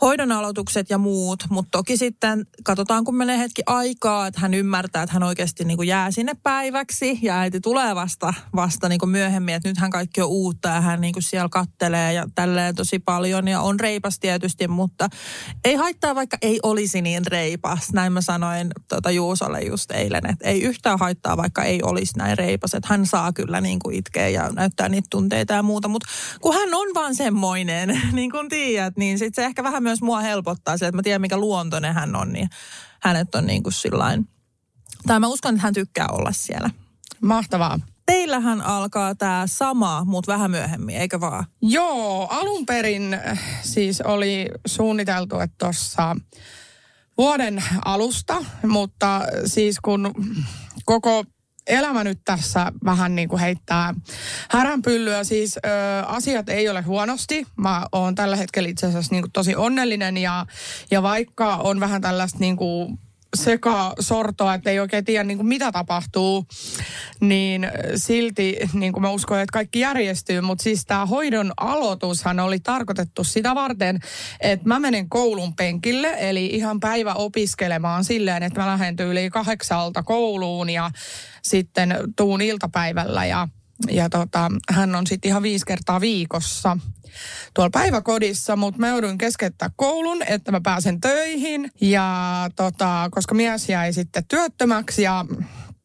[0.00, 5.02] hoidon aloitukset ja muut, mutta toki sitten katsotaan, kun menee hetki aikaa, että hän ymmärtää,
[5.02, 9.10] että hän oikeasti niin kuin jää sinne päiväksi ja äiti tulee vasta, vasta niin kuin
[9.10, 12.98] myöhemmin, että nythän kaikki on uutta ja hän niin kuin siellä kattelee ja tälleen tosi
[12.98, 15.08] paljon ja on reipas tietysti, mutta
[15.64, 17.92] ei haittaa vaikka ei olisi niin reipas.
[17.92, 22.38] Näin mä sanoin tuota Juusolle just eilen, että ei yhtään haittaa vaikka ei olisi näin
[22.38, 26.08] reipas, että hän saa kyllä niin kuin itkeä ja näyttää niitä tunteita ja muuta, mutta
[26.40, 30.20] kun hän on vaan semmoinen, niin kuin tiedät, niin sitten se ehkä vähän myös mua
[30.20, 32.48] helpottaa se, että mä tiedän mikä luontoinen hän on, niin
[33.02, 34.28] hänet on niin kuin sillain,
[35.06, 36.70] tai mä uskon, että hän tykkää olla siellä.
[37.20, 37.80] Mahtavaa.
[38.06, 41.44] Teillähän alkaa tämä sama, mutta vähän myöhemmin, eikö vaan?
[41.62, 46.16] Joo, alun perin äh, siis oli suunniteltu, että tuossa
[47.18, 50.12] vuoden alusta, mutta siis kun
[50.84, 51.24] koko
[51.66, 53.94] elämä nyt tässä vähän niin kuin heittää
[54.50, 55.24] häränpyllyä.
[55.24, 55.60] Siis ö,
[56.06, 57.46] asiat ei ole huonosti.
[57.56, 60.46] Mä oon tällä hetkellä itse asiassa niin kuin tosi onnellinen ja,
[60.90, 62.98] ja vaikka on vähän tällaista niin kuin
[63.36, 66.46] sekasortoa, että ei oikein tiedä niin kuin mitä tapahtuu,
[67.20, 70.40] niin silti niin kuin mä uskon, että kaikki järjestyy.
[70.40, 73.98] Mutta siis tämä hoidon aloitushan oli tarkoitettu sitä varten,
[74.40, 80.02] että mä menen koulun penkille, eli ihan päivä opiskelemaan silleen, että mä lähden yli kahdeksalta
[80.02, 80.90] kouluun ja
[81.42, 83.48] sitten tuun iltapäivällä ja
[83.90, 86.78] ja tota, hän on sitten ihan viisi kertaa viikossa
[87.54, 91.70] tuolla päiväkodissa, mutta mä jouduin keskeyttää koulun, että mä pääsen töihin.
[91.80, 95.24] Ja tota, koska mies jäi sitten työttömäksi ja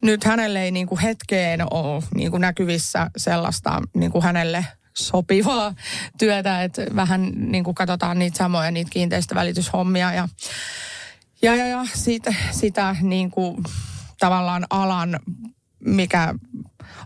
[0.02, 5.74] nyt hänelle ei niinku hetkeen ole niinku näkyvissä sellaista niinku hänelle sopivaa
[6.18, 10.28] työtä, että vähän niin kuin katsotaan niitä samoja niitä kiinteistövälityshommia ja,
[11.42, 13.64] ja, ja, ja siitä, sitä niin kuin
[14.18, 15.20] tavallaan alan,
[15.84, 16.34] mikä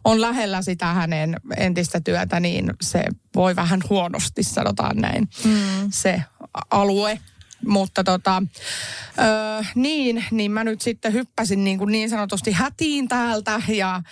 [0.05, 5.91] on lähellä sitä hänen entistä työtä, niin se voi vähän huonosti, sanotaan näin, mm.
[5.91, 6.23] se
[6.71, 7.21] alue.
[7.67, 8.43] Mutta tota,
[9.19, 14.03] ö, niin, niin mä nyt sitten hyppäsin niin, kuin niin sanotusti hätiin täältä ja,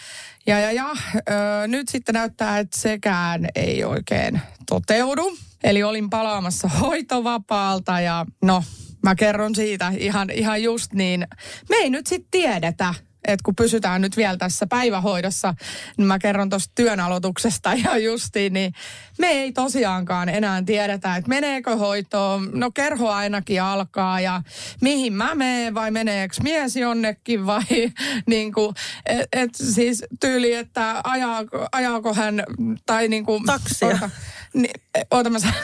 [0.46, 5.38] ja, ja, ja ö, nyt sitten näyttää, että sekään ei oikein toteudu.
[5.64, 8.64] Eli olin palaamassa hoitovapaalta ja no,
[9.02, 11.26] mä kerron siitä ihan, ihan just niin.
[11.68, 15.54] Me ei nyt sitten tiedetä, että kun pysytään nyt vielä tässä päivähoidossa,
[15.96, 18.72] niin mä kerron tuosta työn aloituksesta ja justiin, niin
[19.18, 22.50] me ei tosiaankaan enää tiedetä, että meneekö hoitoon.
[22.54, 24.42] No kerho ainakin alkaa ja
[24.80, 27.62] mihin mä menen vai meneekö mies jonnekin vai
[28.26, 28.74] niin kuin,
[29.06, 32.44] et, et siis tyyli, että ajaako, ajaako hän
[32.86, 34.10] tai niin kuin, Taksia.
[34.54, 35.56] Niin, oota mä sanon,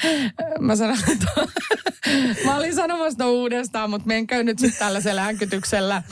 [0.60, 1.26] mä sanon, että
[2.44, 6.02] mä olin sanomassa ton uudestaan, mutta menkö nyt sitten tällaisella änkytyksellä.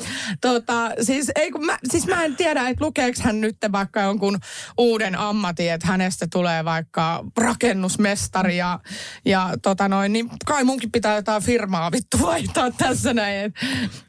[0.40, 4.38] Tota, siis, ei, kun mä, siis mä en tiedä, että lukeeko hän nyt vaikka jonkun
[4.78, 8.80] uuden ammatin, että hänestä tulee vaikka rakennusmestari ja,
[9.24, 13.38] ja tota noin, niin kai munkin pitää jotain firmaa vittu vaihtaa tässä näin.
[13.44, 13.54] Et,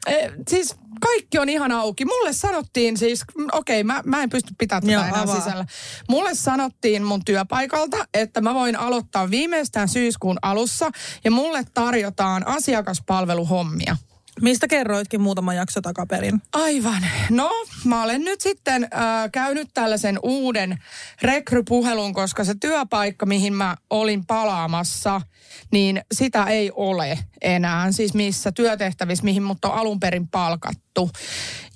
[0.06, 2.04] et, siis kaikki on ihan auki.
[2.04, 5.36] Mulle sanottiin siis, okei, okay, mä, mä en pysty pitämään tätä Joo, enää avaa.
[5.36, 5.66] sisällä.
[6.08, 10.90] Mulle sanottiin mun työpaikalta, että mä voin aloittaa viimeistään syyskuun alussa
[11.24, 13.96] ja mulle tarjotaan asiakaspalveluhommia.
[14.42, 16.42] Mistä kerroitkin muutama jakso takaperin?
[16.52, 17.06] Aivan.
[17.30, 17.50] No,
[17.84, 18.90] mä olen nyt sitten äh,
[19.32, 20.78] käynyt tällaisen uuden
[21.22, 25.20] rekrypuhelun, koska se työpaikka, mihin mä olin palaamassa,
[25.72, 27.92] niin sitä ei ole enää.
[27.92, 31.10] Siis missä työtehtävissä, mihin mut on alun perin palkattu.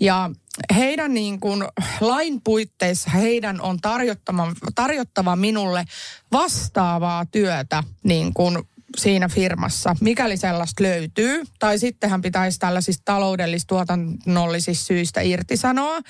[0.01, 0.31] Ja
[0.77, 1.65] heidän niin kuin
[2.01, 5.85] lain puitteissa heidän on tarjottava, tarjottava minulle
[6.33, 8.59] vastaavaa työtä niin kuin
[8.97, 11.43] siinä firmassa, mikäli sellaista löytyy.
[11.59, 15.97] Tai sittenhän pitäisi tällaisista taloudellis-tuotannollisista syistä irtisanoa.
[15.97, 16.01] Ö,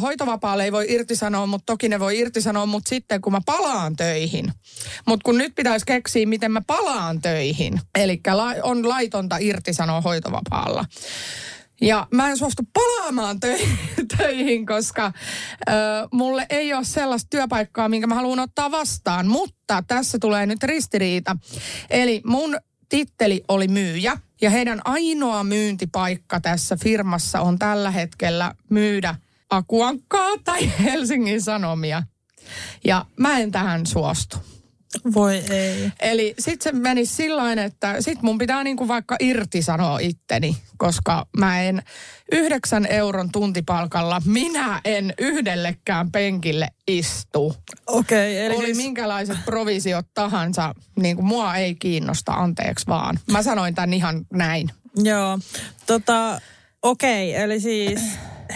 [0.00, 4.52] hoitovapaalle ei voi irtisanoa, mutta toki ne voi irtisanoa, mutta sitten kun mä palaan töihin.
[5.06, 7.80] Mutta kun nyt pitäisi keksiä, miten mä palaan töihin.
[7.94, 10.84] Eli la- on laitonta irtisanoa hoitovapaalla.
[11.80, 13.68] Ja mä en suostu palaamaan tö-
[14.16, 15.12] töihin, koska
[15.68, 15.72] ö,
[16.12, 19.26] mulle ei ole sellaista työpaikkaa, minkä mä haluan ottaa vastaan.
[19.28, 21.36] Mutta tässä tulee nyt ristiriita.
[21.90, 22.56] Eli mun
[22.88, 29.14] titteli oli myyjä ja heidän ainoa myyntipaikka tässä firmassa on tällä hetkellä myydä
[29.50, 32.02] Akuankkaa tai Helsingin Sanomia.
[32.84, 34.36] Ja mä en tähän suostu.
[35.14, 35.92] Voi ei.
[36.00, 41.62] Eli sitten se meni sillä että sit mun pitää niinku vaikka irtisanoa itteni, koska mä
[41.62, 41.82] en
[42.32, 47.56] yhdeksän euron tuntipalkalla, minä en yhdellekään penkille istu.
[47.86, 53.18] Okei, okay, eli Oli siis, minkälaiset provisiot tahansa, niin kuin mua ei kiinnosta, anteeksi vaan.
[53.32, 54.70] Mä sanoin tämän ihan näin.
[54.96, 55.38] joo.
[55.86, 56.40] Tota,
[56.82, 58.00] okei, okay, eli siis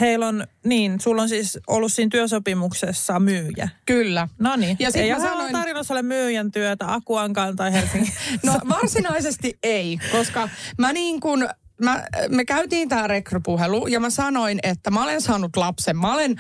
[0.00, 3.68] heillä on, niin, sulla on siis ollut siinä työsopimuksessa myyjä.
[3.86, 4.28] Kyllä.
[4.38, 5.52] No niin, Ja ei sanoin...
[5.52, 8.12] tarinassa ole myyjän työtä Akuankaan tai Helsingin.
[8.42, 11.48] No varsinaisesti ei, koska mä niin kuin,
[11.84, 16.36] mä, me käytiin tämä rekrypuhelu ja mä sanoin, että mä olen saanut lapsen, mä olen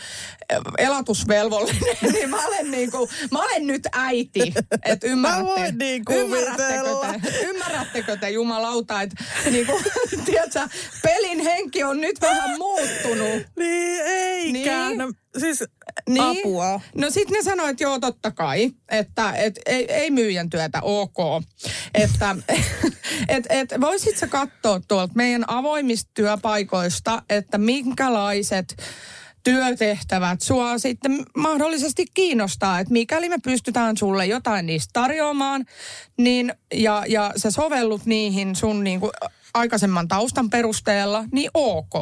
[0.52, 4.54] äh, elatusvelvollinen, niin mä olen, niin kuin, mä olen nyt äiti.
[4.84, 9.84] Että ymmärrätte, Mä voin niin ymmärrättekö te, ymmärrättekö te jumalauta, että niin kuin,
[10.26, 10.68] tiedätkö,
[11.02, 13.42] pelin henki on nyt vähän muuttunut.
[13.58, 14.88] niin, eikä.
[14.88, 14.98] Niin.
[14.98, 15.64] No, siis
[16.08, 16.22] Niin.
[16.22, 16.80] apua.
[16.94, 21.16] No sitten ne sanoi, että joo, totta kai, että et, ei, ei myyjän työtä, ok.
[21.94, 22.36] Että
[23.28, 28.76] et, et, voisit sä katsoa tuolta meidän avoimista työpaikoista, että minkälaiset
[29.44, 35.64] työtehtävät sua sitten mahdollisesti kiinnostaa, että mikäli me pystytään sulle jotain niistä tarjoamaan,
[36.16, 39.12] niin, ja, ja sä sovellut niihin sun niin kuin
[39.54, 41.94] aikaisemman taustan perusteella, niin ok.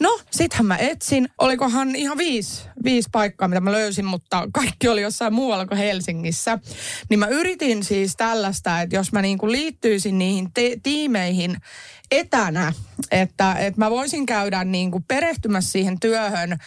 [0.00, 5.02] No, sittenhän mä etsin, olikohan ihan viisi, viisi paikkaa, mitä mä löysin, mutta kaikki oli
[5.02, 6.58] jossain muualla kuin Helsingissä.
[7.10, 11.56] Niin mä yritin siis tällaista, että jos mä niin kuin liittyisin niihin te- tiimeihin
[12.10, 12.72] etänä,
[13.10, 16.58] että, että mä voisin käydä niin kuin perehtymässä siihen työhön,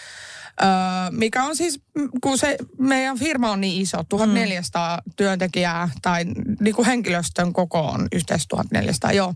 [0.61, 0.67] Öö,
[1.11, 1.81] mikä on siis,
[2.21, 5.13] kun se meidän firma on niin iso, 1400 mm.
[5.15, 6.25] työntekijää tai
[6.59, 9.33] niin kuin henkilöstön koko on yhteensä 1400, joo.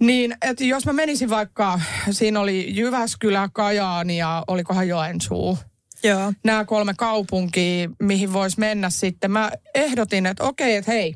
[0.00, 5.58] Niin, että jos mä menisin vaikka, siinä oli Jyväskylä, Kajaani ja olikohan Joensuu.
[6.02, 6.32] Joo.
[6.44, 9.30] Nämä kolme kaupunkia, mihin voisi mennä sitten.
[9.30, 11.14] Mä ehdotin, että okei, että hei,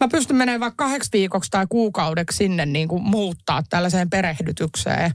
[0.00, 5.12] mä pystyn menemään vaikka kahdeksi viikoksi tai kuukaudeksi sinne niin kuin muuttaa tällaiseen perehdytykseen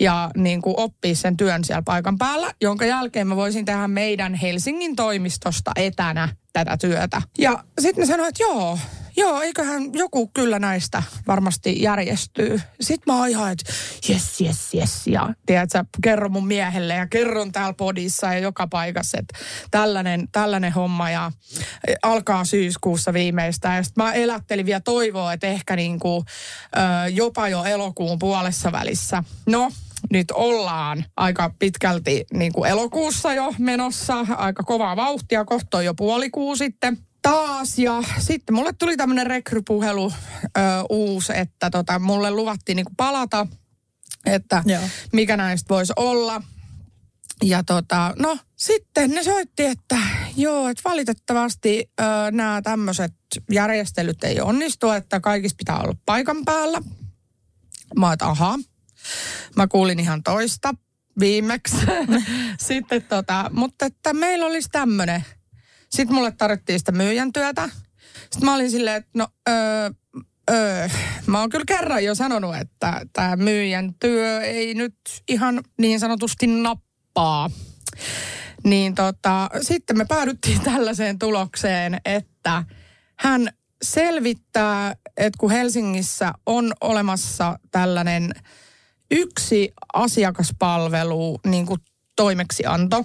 [0.00, 4.34] ja niin kuin oppia sen työn siellä paikan päällä, jonka jälkeen mä voisin tehdä meidän
[4.34, 7.22] Helsingin toimistosta etänä tätä työtä.
[7.38, 8.78] Ja sitten ne sanoivat, että joo,
[9.16, 12.60] joo, eiköhän joku kyllä näistä varmasti järjestyy.
[12.80, 13.72] Sitten mä oon ihan, että
[14.08, 15.06] jes, jes, jes.
[15.06, 19.38] Ja tiedätkö, kerron mun miehelle ja kerron täällä podissa ja joka paikassa, että
[19.70, 21.32] tällainen, tällainen homma ja
[21.86, 23.76] e, alkaa syyskuussa viimeistään.
[23.76, 26.24] Ja sitten mä elättelin vielä toivoa, että ehkä niin kuin,
[26.76, 29.24] ö, jopa jo elokuun puolessa välissä.
[29.46, 29.72] No,
[30.10, 35.94] nyt ollaan aika pitkälti niin kuin elokuussa jo menossa, aika kovaa vauhtia, kohta on jo
[35.94, 37.78] puolikuu sitten taas.
[37.78, 40.12] Ja sitten mulle tuli tämmöinen rekrypuhelu
[40.44, 43.46] ö, uusi, että tota, mulle luvattiin niin kuin palata,
[44.26, 44.82] että Joo.
[45.12, 46.42] mikä näistä voisi olla.
[47.42, 49.98] Ja tota, no sitten ne soitti, että
[50.36, 53.12] joo, että valitettavasti ö, nämä tämmöiset
[53.50, 56.80] järjestelyt ei onnistu, että kaikissa pitää olla paikan päällä.
[57.96, 58.56] Mä oon, ahaa.
[59.56, 60.74] Mä kuulin ihan toista
[61.20, 61.76] viimeksi.
[62.68, 65.24] Sitten tota, mutta että meillä olisi tämmöinen
[65.90, 67.68] Sitten mulle tarvittiin sitä myyjän työtä.
[68.20, 69.90] Sitten mä olin silleen, että no, öö,
[70.50, 70.88] öö,
[71.26, 74.96] mä oon kyllä kerran jo sanonut, että tämä myyjän työ ei nyt
[75.28, 77.50] ihan niin sanotusti nappaa.
[78.64, 82.64] Niin tota, sitten me päädyttiin tällaiseen tulokseen, että
[83.16, 88.32] hän selvittää, että kun Helsingissä on olemassa tällainen
[89.10, 91.80] yksi asiakaspalvelu niin kuin
[92.16, 93.04] toimeksianto,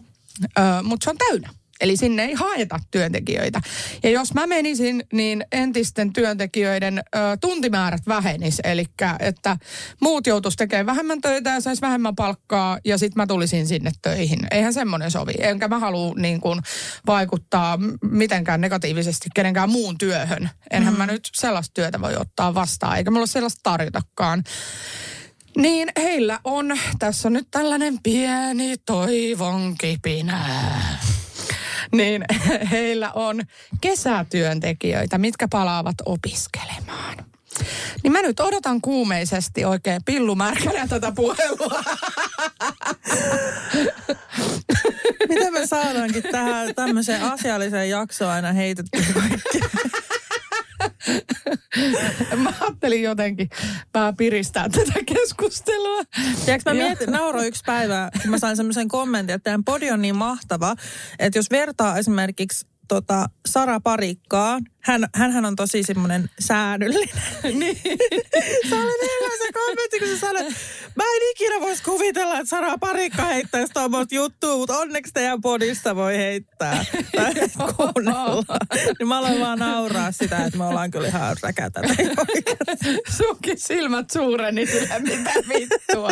[0.83, 1.49] mutta se on täynnä.
[1.81, 3.61] Eli sinne ei haeta työntekijöitä.
[4.03, 8.61] Ja jos mä menisin, niin entisten työntekijöiden ö, tuntimäärät vähenis.
[8.63, 8.85] Eli
[9.19, 9.57] että
[10.01, 14.39] muut joutuisi tekemään vähemmän töitä ja saisi vähemmän palkkaa ja sitten mä tulisin sinne töihin.
[14.51, 15.33] Eihän semmoinen sovi.
[15.39, 16.59] Enkä mä halua niin kuin,
[17.07, 17.79] vaikuttaa
[18.11, 20.49] mitenkään negatiivisesti kenenkään muun työhön.
[20.71, 20.97] Enhän mm.
[20.97, 24.43] mä nyt sellaista työtä voi ottaa vastaan, eikä mulla sellaista tarjotakaan.
[25.57, 30.39] Niin heillä on, tässä on nyt tällainen pieni toivon kipinä
[31.97, 32.25] niin
[32.71, 33.41] heillä on
[33.81, 37.25] kesätyöntekijöitä, mitkä palaavat opiskelemaan.
[38.03, 41.83] Niin mä nyt odotan kuumeisesti oikein pillumärkänä tätä puhelua.
[45.29, 49.59] Miten me saadaankin tähän tämmöiseen asialliseen jaksoon aina heitetty kaikki?
[52.43, 53.49] Mä ajattelin jotenkin
[53.93, 56.03] vähän piristää tätä keskustelua.
[56.45, 60.01] Tiedätkö, mä mietin, nauro yksi päivä, kun mä sain semmoisen kommentin, että teidän podi on
[60.01, 60.75] niin mahtava,
[61.19, 64.59] että jos vertaa esimerkiksi tota Sara Parikkaa.
[64.85, 67.15] Hän, hänhän on tosi semmoinen säännöllinen.
[67.59, 67.81] niin.
[68.69, 70.55] Se oli niin hyvä se kommentti, kun sä sanoit,
[70.95, 75.95] mä en ikinä voisi kuvitella, että Sara Parikka heittäisi tuommoista juttua, mutta onneksi teidän podista
[75.95, 77.33] voi heittää tai
[77.75, 78.57] kuunnella.
[78.99, 81.81] niin mä aloin vaan nauraa sitä, että me ollaan kyllä ihan räkätä.
[83.17, 86.11] Sunkin silmät suureni sillä, mitä vittua.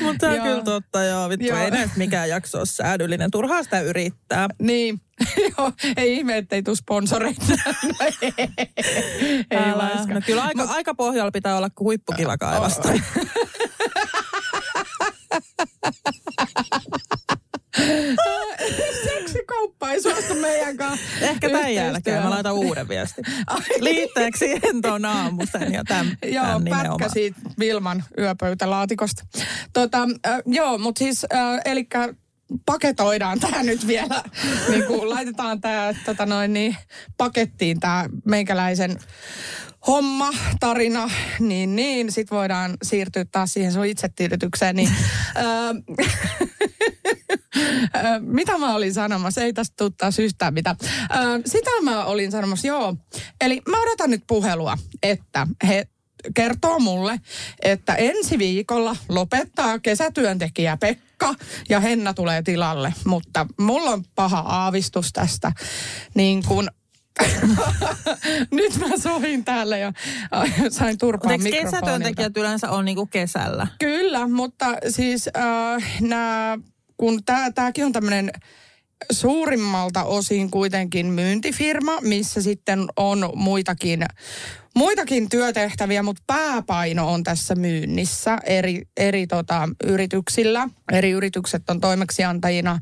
[0.00, 1.28] mutta on kyllä totta, joo.
[1.28, 1.58] Vittu, joo.
[1.58, 3.30] ei näistä mikään jakso ole säädyllinen.
[3.30, 4.48] Turhaa sitä yrittää.
[4.58, 5.00] Niin,
[5.58, 7.42] Joo, ei ihme, ettei tule sponsoreita.
[7.82, 8.34] No ei,
[9.50, 12.88] ei no kyllä aika, aika pohjalla pitää olla kuin huippukilakaivasta.
[19.04, 21.06] Seksikauppa ei suostu meidän kanssa.
[21.20, 23.24] Ehkä tämän jälkeen mä laitan uuden viestin.
[23.80, 29.24] Liitteeksi siihen tuon aamusen ja tämän, Joo, tämän pätkä siitä Vilman yöpöytälaatikosta.
[29.72, 31.86] Tota, äh, joo, mutta siis, äh, eli
[32.66, 34.22] paketoidaan tämä nyt vielä,
[34.68, 36.76] niin kuin laitetaan tämä tota noin, niin,
[37.16, 38.98] pakettiin tämä meikäläisen
[39.86, 41.10] homma, tarina,
[41.40, 44.90] niin niin, sit voidaan siirtyä taas siihen sun itsetyydytykseen, niin
[48.20, 49.42] mitä mä olin sanomassa?
[49.42, 50.76] Ei tästä tule taas yhtään mitä.
[51.46, 52.96] sitä mä olin sanomassa, joo.
[53.40, 55.86] Eli mä odotan nyt puhelua, että he
[56.34, 57.20] kertoo mulle,
[57.62, 61.34] että ensi viikolla lopettaa kesätyöntekijä Pekka
[61.68, 62.94] ja Henna tulee tilalle.
[63.04, 65.52] Mutta mulla on paha aavistus tästä.
[66.14, 66.68] Niin kun
[68.50, 69.92] Nyt mä sohin täällä ja
[70.70, 71.70] sain turpaa mikrofonilta.
[71.70, 73.66] kesätyöntekijät yleensä on niinku kesällä?
[73.78, 76.58] Kyllä, mutta siis äh, nää,
[76.96, 78.30] kun tämäkin on tämmöinen
[79.12, 84.04] suurimmalta osin kuitenkin myyntifirma, missä sitten on muitakin,
[84.76, 90.68] muitakin työtehtäviä, mutta pääpaino on tässä myynnissä eri, eri tota, yrityksillä.
[90.92, 92.78] Eri yritykset on toimeksiantajina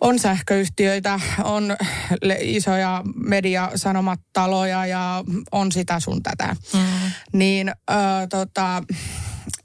[0.00, 1.76] on sähköyhtiöitä, on
[2.40, 6.56] isoja mediasanomataloja ja on sitä sun tätä.
[6.74, 6.80] Mm.
[7.32, 7.94] Niin ö,
[8.30, 8.82] tota,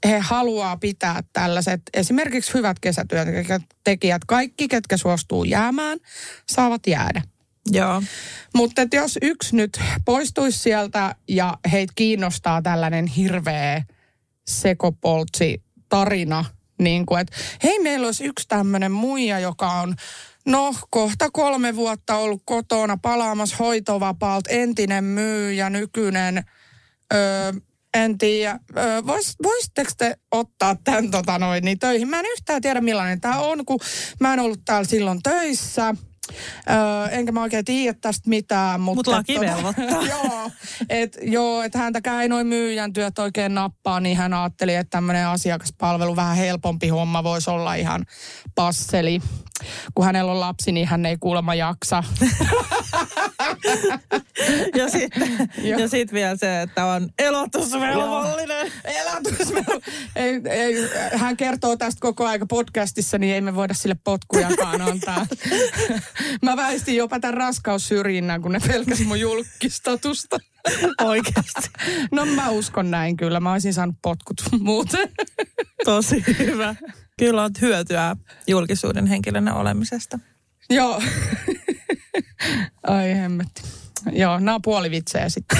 [0.06, 4.22] he haluaa pitää tällaiset esimerkiksi hyvät kesätyöntekijät.
[4.26, 5.98] Kaikki, ketkä suostuu jäämään,
[6.48, 7.22] saavat jäädä.
[7.70, 8.02] Joo.
[8.54, 13.82] Mutta jos yksi nyt poistuisi sieltä ja heitä kiinnostaa tällainen hirveä
[14.46, 16.44] sekopoltsi tarina,
[16.78, 19.94] niin kuin, että hei, meillä olisi yksi tämmöinen muija, joka on
[20.46, 26.44] No, kohta kolme vuotta ollut kotona palaamassa hoitovapaalta, entinen myyjä, nykyinen
[27.14, 27.52] öö,
[27.94, 28.58] en tiedä,
[29.06, 32.08] vois, voisitteko te ottaa tämän tota noin, niin töihin?
[32.08, 33.80] Mä en yhtään tiedä millainen tämä on, kun
[34.20, 35.94] mä en ollut täällä silloin töissä.
[36.70, 38.80] Öö, enkä mä oikein tiedä tästä mitään.
[38.80, 40.50] Mutta Mut laki tota, joo,
[40.88, 45.26] että joo, et häntäkään ei noin myyjän työt oikein nappaa, niin hän ajatteli, että tämmöinen
[45.26, 48.06] asiakaspalvelu vähän helpompi homma voisi olla ihan
[48.54, 49.20] passeli.
[49.94, 52.04] Kun hänellä on lapsi, niin hän ei kuulemma jaksa.
[54.78, 58.72] ja sitten ja sit vielä se, että on elatusvelvollinen.
[58.84, 59.82] Elatusvelvollinen.
[60.16, 60.74] ei, ei,
[61.14, 65.26] hän kertoo tästä koko aika podcastissa, niin ei me voida sille potkujakaan antaa.
[66.42, 70.38] Mä väistin jopa tämän raskaussyrjinnän, kun ne pelkäs mun julkistatusta.
[71.00, 71.70] Oikeasti.
[72.12, 73.40] No mä uskon näin kyllä.
[73.40, 75.08] Mä olisin saanut potkut muuten.
[75.84, 76.74] Tosi hyvä.
[77.18, 80.18] Kyllä on hyötyä julkisuuden henkilönä olemisesta.
[80.70, 81.02] Joo.
[82.86, 83.62] Ai hemmetti.
[84.12, 85.58] Joo, nämä on puolivitsejä sitten.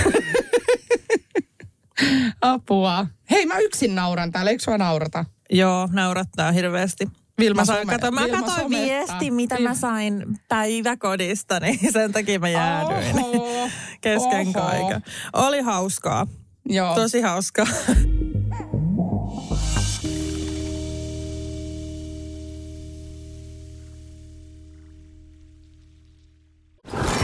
[2.40, 3.06] Apua.
[3.30, 5.24] Hei, mä yksin nauran täällä, eikö sua naurata?
[5.50, 7.08] Joo, naurattaa hirveästi.
[7.38, 8.86] Vilma some- kato, mä Vilma katsoin somettaa.
[8.86, 13.68] viesti, mitä Vil- mä sain päiväkodista, niin sen takia mä jäädyin Oho,
[14.00, 14.52] kesken oho.
[14.52, 15.02] kaiken.
[15.32, 16.26] Oli hauskaa.
[16.68, 16.94] Joo.
[16.94, 17.66] Tosi hauskaa.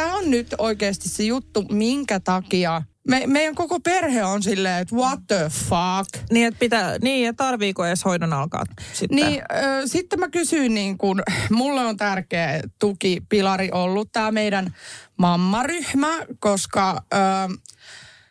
[0.00, 4.96] Tämä on nyt oikeasti se juttu, minkä takia me, meidän koko perhe on silleen, että
[4.96, 6.30] what the fuck.
[6.30, 9.16] Niin, että pitää, niin, ja tarviiko edes hoidon alkaa sitten?
[9.16, 14.74] Niin, ö, sitten mä kysyin, niin kun, mulle on tärkeä tukipilari ollut tämä meidän
[15.16, 17.16] mammaryhmä, koska ö,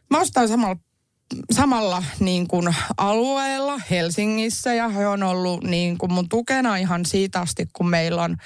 [0.09, 0.75] mä ostan samalla
[1.51, 7.39] samalla niin kuin alueella Helsingissä ja he on ollut niin kuin mun tukena ihan siitä
[7.39, 8.37] asti, kun meillä on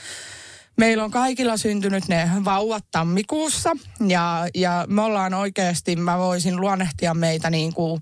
[0.78, 3.72] Meillä on kaikilla syntynyt ne vauvat tammikuussa
[4.08, 8.02] ja, ja me ollaan oikeasti, mä voisin luonnehtia meitä niin kuin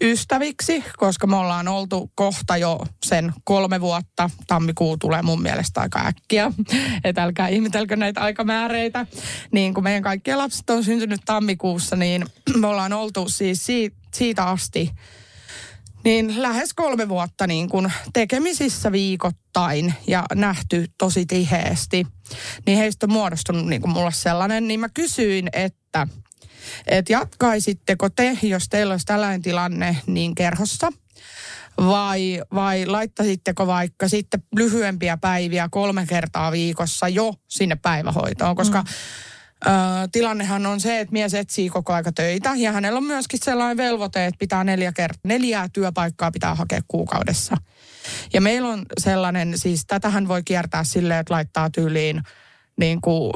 [0.00, 4.30] ystäviksi, koska me ollaan oltu kohta jo sen kolme vuotta.
[4.46, 6.52] Tammikuu tulee mun mielestä aika äkkiä,
[7.04, 9.06] että älkää ihmetelkö näitä aikamääreitä.
[9.52, 14.44] Niin kun meidän kaikkien lapset on syntynyt tammikuussa, niin me ollaan oltu siis siitä, siitä
[14.44, 14.90] asti
[16.04, 22.06] niin lähes kolme vuotta niin kuin tekemisissä viikoittain ja nähty tosi tiheesti.
[22.66, 26.06] Niin heistä on muodostunut niin kuin mulle sellainen, niin mä kysyin, että,
[26.86, 30.92] että jatkaisitteko te, jos teillä olisi tällainen tilanne, niin kerhossa?
[31.78, 38.56] Vai, vai laittaisitteko vaikka sitten lyhyempiä päiviä kolme kertaa viikossa jo sinne päivähoitoon?
[38.56, 38.88] Koska mm.
[40.12, 44.26] Tilannehan on se, että mies etsii koko aika töitä ja hänellä on myöskin sellainen velvoite,
[44.26, 47.56] että pitää neljä kert- neljää työpaikkaa pitää hakea kuukaudessa.
[48.32, 52.22] Ja meillä on sellainen, siis tätähän voi kiertää silleen, että laittaa tyyliin
[52.76, 53.32] niin kuin,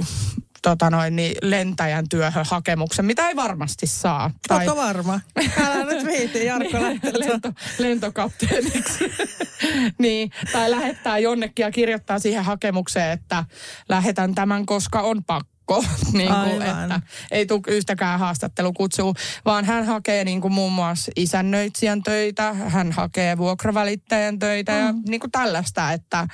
[0.64, 4.30] tota noin, niin lentäjän työhön hakemuksen, mitä ei varmasti saa.
[4.50, 5.20] Ootko varma?
[5.64, 6.78] Älä nyt viiti, Jarkko.
[7.18, 9.12] Lento, lentokapteeniksi.
[9.98, 13.44] niin, tai lähettää jonnekin ja kirjoittaa siihen hakemukseen, että
[13.88, 15.53] lähetän tämän, koska on pakko.
[16.12, 16.92] niin kuin, Aivan.
[16.92, 17.00] että
[17.30, 19.12] ei tule yhtäkään haastattelukutsua,
[19.44, 24.78] vaan hän hakee niin kuin muun muassa isännöitsijän töitä, hän hakee vuokravälittäjän töitä mm.
[24.78, 26.28] ja niin kuin tällaista, että,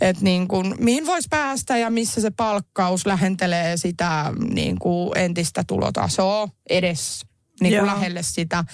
[0.00, 5.64] että niin kuin, mihin voisi päästä ja missä se palkkaus lähentelee sitä niin kuin entistä
[5.66, 7.29] tulotasoa edes
[7.60, 8.64] niin kuin lähelle sitä.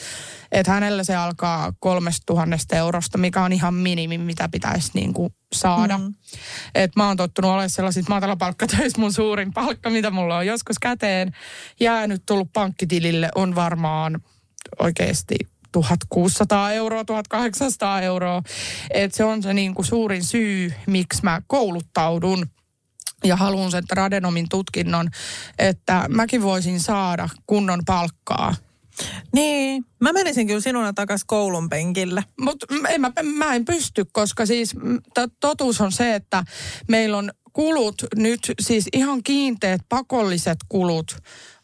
[0.53, 5.33] Että hänellä se alkaa kolmesta tuhannesta eurosta, mikä on ihan minimi, mitä pitäisi niin kuin
[5.55, 5.99] saada.
[5.99, 6.15] Mm.
[6.75, 11.33] Et mä oon tottunut olemaan sellaisissa matalapalkkatöissä mun suurin palkka, mitä mulla on joskus käteen
[11.81, 14.21] jäänyt tullut pankkitilille, on varmaan
[14.79, 15.37] oikeasti
[15.73, 18.43] 1600 euroa, 1800 euroa.
[18.91, 22.47] Et se on se niin kuin suurin syy, miksi mä kouluttaudun
[23.25, 25.11] ja haluan sen tradenomin tutkinnon,
[25.59, 28.55] että mäkin voisin saada kunnon palkkaa.
[29.35, 32.25] Niin, mä menisin kyllä sinuna takas koulun penkille.
[32.41, 32.67] Mutta
[32.99, 34.75] mä, mä en pysty, koska siis
[35.41, 36.45] totuus on se, että
[36.89, 41.17] meillä on kulut nyt, siis ihan kiinteät pakolliset kulut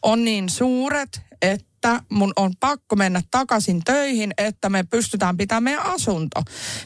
[0.03, 1.72] on niin suuret, että
[2.09, 6.41] mun on pakko mennä takaisin töihin, että me pystytään pitämään meidän asunto.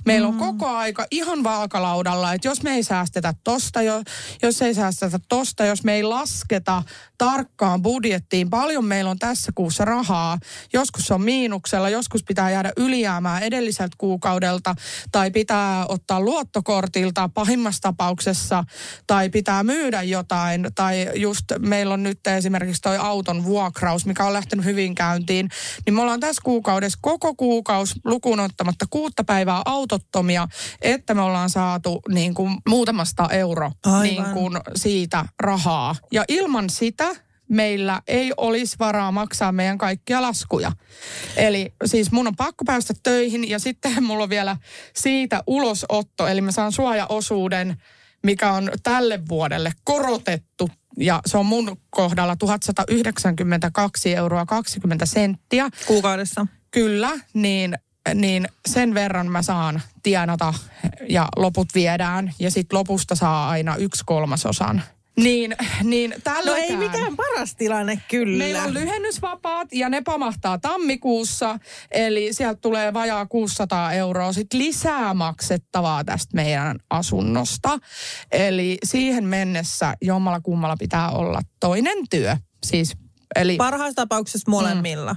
[0.06, 4.02] Meillä on koko aika ihan vaakalaudalla, että jos me ei säästetä tosta, jo,
[4.42, 6.84] jos ei säästetä tosta, jos me ei lasketa
[7.18, 10.38] tarkkaan budjettiin, paljon meillä on tässä kuussa rahaa.
[10.74, 14.76] Joskus se on miinuksella, joskus pitää jäädä ylijäämään edelliseltä kuukaudelta,
[15.12, 18.64] tai pitää ottaa luottokortilta pahimmassa tapauksessa,
[19.08, 24.34] tai pitää myydä jotain, tai just meillä on nyt esimerkiksi toi auton vuokraus, mikä on
[24.34, 25.50] lähtenyt hyvin kotiinkäyntiin,
[25.86, 30.48] niin me ollaan tässä kuukaudessa koko kuukaus lukuun ottamatta kuutta päivää autottomia,
[30.82, 34.02] että me ollaan saatu niin kuin muutamasta euro Aivan.
[34.02, 35.96] niin kuin siitä rahaa.
[36.12, 37.16] Ja ilman sitä
[37.50, 40.72] meillä ei olisi varaa maksaa meidän kaikkia laskuja.
[41.38, 44.58] Eli siis mun on pakko päästä töihin ja sitten mulla on vielä
[44.96, 47.76] siitä ulosotto, eli mä saan suojaosuuden,
[48.24, 55.70] mikä on tälle vuodelle korotettu ja se on mun kohdalla 1192 euroa 20 senttiä.
[55.86, 56.48] Kuukaudessa.
[56.72, 57.78] Kyllä, niin,
[58.14, 60.54] niin sen verran mä saan tienata
[61.10, 64.84] ja loput viedään ja sitten lopusta saa aina yksi kolmasosan.
[65.18, 66.64] Niin, niin No tälläkään.
[66.70, 68.38] ei mikään paras tilanne kyllä.
[68.38, 71.60] Meillä on lyhennysvapaat ja ne pamahtaa tammikuussa,
[71.92, 77.80] eli sieltä tulee vajaa 600 euroa sit lisää maksettavaa tästä meidän asunnosta.
[78.32, 82.38] Eli siihen mennessä jommalla kummalla pitää olla toinen työ.
[82.66, 82.94] Siis,
[83.36, 85.16] eli, Parhaassa tapauksessa molemmilla.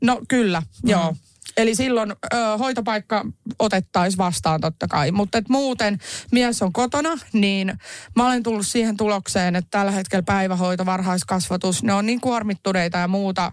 [0.00, 0.90] no kyllä, mm.
[0.90, 1.14] joo.
[1.56, 3.24] Eli silloin ö, hoitopaikka
[3.58, 5.10] otettaisiin vastaan totta kai.
[5.10, 5.98] Mutta et muuten
[6.32, 7.78] mies on kotona, niin
[8.16, 13.08] mä olen tullut siihen tulokseen, että tällä hetkellä päivähoito, varhaiskasvatus, ne on niin kuormittuneita ja
[13.08, 13.52] muuta,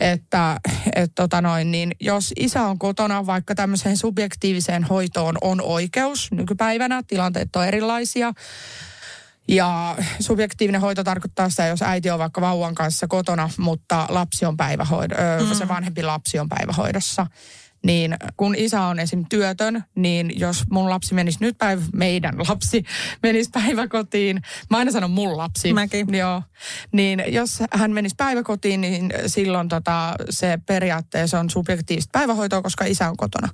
[0.00, 0.60] että
[0.96, 7.02] et tota noin, niin jos isä on kotona, vaikka tämmöiseen subjektiiviseen hoitoon on oikeus nykypäivänä,
[7.02, 8.32] tilanteet on erilaisia,
[9.48, 14.56] ja subjektiivinen hoito tarkoittaa sitä, jos äiti on vaikka vauvan kanssa kotona, mutta lapsi on
[14.56, 15.54] päivähoid- mm.
[15.54, 17.26] se vanhempi lapsi on päivähoidossa.
[17.84, 19.24] Niin kun isä on esim.
[19.28, 22.84] työtön, niin jos mun lapsi menisi nyt päivä, meidän lapsi
[23.22, 25.72] menisi päiväkotiin, mä aina sanon mun lapsi.
[25.72, 26.14] Mäkin.
[26.14, 26.42] Joo.
[26.92, 33.10] Niin jos hän menisi päiväkotiin, niin silloin tota, se periaatteessa on subjektiivista päivähoitoa, koska isä
[33.10, 33.48] on kotona.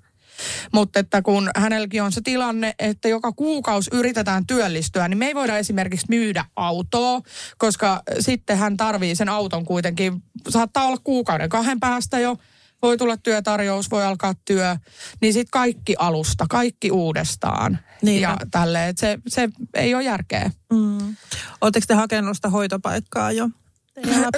[0.73, 5.35] Mutta että kun hänelläkin on se tilanne, että joka kuukausi yritetään työllistyä, niin me ei
[5.35, 7.21] voida esimerkiksi myydä autoa,
[7.59, 10.23] koska sitten hän tarvii sen auton kuitenkin.
[10.49, 12.37] Saattaa olla kuukauden kahden päästä jo,
[12.83, 14.77] voi tulla työtarjous, voi alkaa työ,
[15.21, 17.79] niin sitten kaikki alusta, kaikki uudestaan.
[18.03, 18.29] Niinpä.
[18.29, 20.51] Ja tälleen, että se, se ei ole järkeä.
[20.73, 21.17] Mm.
[21.61, 23.49] Oletteko te hakenut sitä hoitopaikkaa jo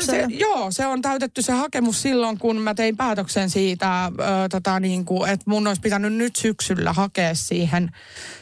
[0.01, 4.11] Se, joo, se on täytetty se hakemus silloin, kun mä tein päätöksen siitä, ö,
[4.51, 7.91] tota, niin kuin, että mun olisi pitänyt nyt syksyllä hakea siihen,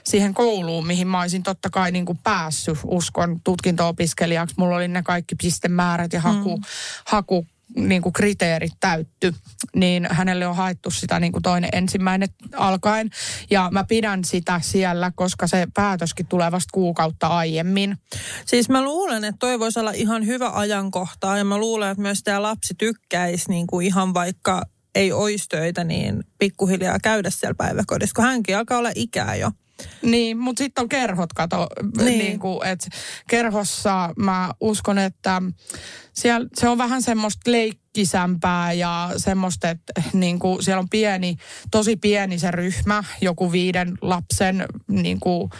[0.04, 4.54] siihen kouluun, mihin mä olisin totta kai niin kuin päässyt uskon tutkinto-opiskelijaksi.
[4.58, 6.62] Mulla oli ne kaikki pistemäärät ja haku, mm.
[7.04, 7.46] haku
[7.76, 9.34] niin kuin kriteerit täytty,
[9.76, 13.10] niin hänelle on haettu sitä niin kuin toinen ensimmäinen alkaen.
[13.50, 17.96] Ja mä pidän sitä siellä, koska se päätöskin tulee vasta kuukautta aiemmin.
[18.46, 22.22] Siis mä luulen, että toi voisi olla ihan hyvä ajankohta ja mä luulen, että myös
[22.22, 24.62] tämä lapsi tykkäisi niin kuin ihan vaikka
[24.94, 29.50] ei olisi töitä, niin pikkuhiljaa käydä siellä päiväkodissa, kun hänkin alkaa olla ikää jo.
[30.02, 31.66] Niin, mutta sitten on kerhot, kato,
[31.96, 32.18] Niin.
[32.18, 32.38] niin.
[32.38, 32.86] Kuin, että
[33.28, 35.42] kerhossa mä uskon, että
[36.12, 41.36] siellä, se on vähän semmoista leikkisämpää ja semmoista, että niin kuin, siellä on pieni,
[41.70, 45.50] tosi pieni se ryhmä, joku viiden lapsen niin kuin,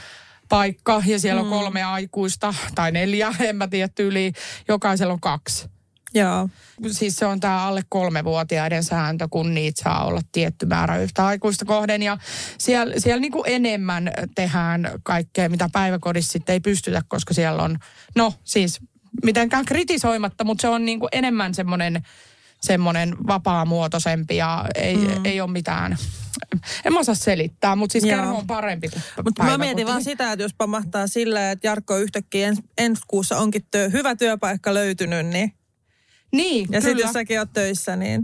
[0.49, 1.53] paikka ja siellä mm.
[1.53, 4.35] on kolme aikuista tai neljä, en mä tiedä tyyliin,
[4.69, 5.74] jokaisella on kaksi.
[6.15, 6.49] Joo.
[6.91, 11.65] Siis se on tämä alle kolmevuotiaiden sääntö, kun niitä saa olla tietty määrä yhtä aikuista
[11.65, 12.03] kohden.
[12.03, 12.19] Ja
[12.59, 17.79] siellä, siellä niin kuin enemmän tehdään kaikkea, mitä päiväkodissa sitten ei pystytä, koska siellä on,
[18.17, 18.81] no siis
[19.25, 22.03] mitenkään kritisoimatta, mutta se on niin kuin enemmän semmoinen
[22.65, 25.25] semmoinen vapaamuotoisempi ja ei, mm.
[25.25, 25.97] ei ole mitään,
[26.85, 28.17] en mä osaa selittää, mutta siis Joo.
[28.17, 28.91] kerho on parempi
[29.25, 33.39] Mutta mä mietin vaan sitä, että jos pamahtaa silleen, että Jarkko yhtäkkiä ens, ensi kuussa
[33.39, 35.53] onkin työ, hyvä työpaikka löytynyt, niin
[36.35, 38.23] Niin, ja sitten jos säkin oot töissä, niin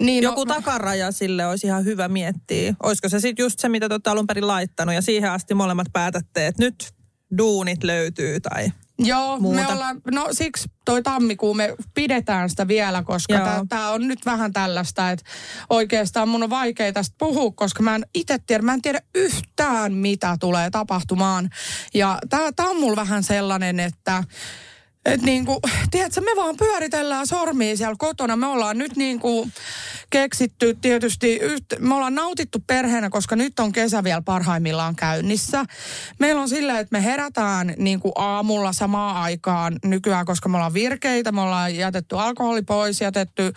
[0.00, 2.74] niin, joku takaraja sille olisi ihan hyvä miettiä.
[2.82, 5.86] Olisiko se sitten just se, mitä te olette alun perin laittanut ja siihen asti molemmat
[5.92, 6.92] päätätte, että nyt
[7.38, 8.72] duunit löytyy tai...
[8.98, 9.60] Joo, muuta.
[9.60, 14.52] me ollaan, no siksi toi tammikuu me pidetään sitä vielä, koska tämä on nyt vähän
[14.52, 15.24] tällaista, että
[15.70, 19.92] oikeastaan mun on vaikea tästä puhua, koska mä en itse tiedä, mä en tiedä yhtään
[19.92, 21.50] mitä tulee tapahtumaan.
[21.94, 24.24] Ja tämä on mulla vähän sellainen, että
[25.04, 28.36] et niinku, tiedätkö, me vaan pyöritellään sormia siellä kotona.
[28.36, 29.48] Me ollaan nyt niinku
[30.10, 35.64] keksitty tietysti, yht, me ollaan nautittu perheenä, koska nyt on kesä vielä parhaimmillaan käynnissä.
[36.18, 41.32] Meillä on sillä, että me herätään niinku aamulla samaan aikaan nykyään, koska me ollaan virkeitä.
[41.32, 43.52] Me ollaan jätetty alkoholi pois, jätetty ö,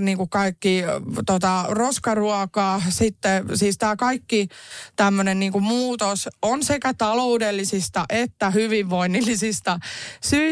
[0.00, 2.82] niinku kaikki ö, tota, roskaruokaa.
[2.88, 4.48] Sitten siis tämä kaikki
[4.96, 9.78] tämmöinen niinku muutos on sekä taloudellisista että hyvinvoinnillisista
[10.24, 10.49] syistä.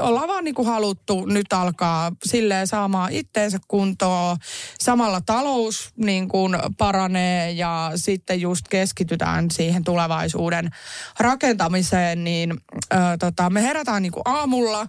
[0.00, 4.36] Ollaan vaan niinku haluttu nyt alkaa silleen saamaan itteensä kuntoon.
[4.80, 10.70] Samalla talous niin kuin paranee ja sitten just keskitytään siihen tulevaisuuden
[11.18, 14.86] rakentamiseen, niin ö, tota, me herätään niin kuin aamulla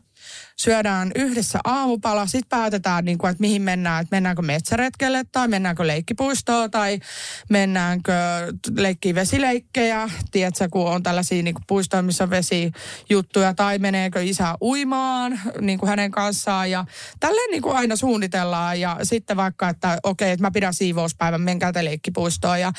[0.58, 5.88] syödään yhdessä aamupala, sitten päätetään, niin kuin, että mihin mennään, että mennäänkö metsäretkelle tai mennäänkö
[5.88, 7.00] leikkipuistoon tai
[7.50, 8.14] mennäänkö
[8.78, 14.56] leikkiin vesileikkejä, tiedätkö, kun on tällaisia niin kuin puistoja, missä on vesijuttuja, tai meneekö isä
[14.62, 16.72] uimaan niin kuin hänen kanssaan.
[16.72, 16.86] Ja
[17.20, 18.80] tälleen niin kuin aina suunnitellaan.
[18.80, 22.60] Ja sitten vaikka, että okei, että mä pidän siivouspäivän, menkää te leikkipuistoon.
[22.60, 22.72] Ja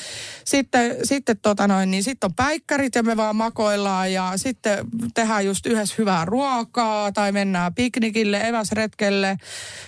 [0.45, 4.13] sitten, sitten tota noin, niin sitten on päikkärit ja me vaan makoillaan.
[4.13, 9.37] Ja sitten tehdään just yhdessä hyvää ruokaa tai mennään piknikille, eväsretkelle,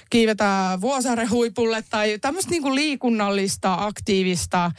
[0.10, 4.72] kiivetään vuosarehuipulle tai tämmöistä niinku liikunnallista, aktiivista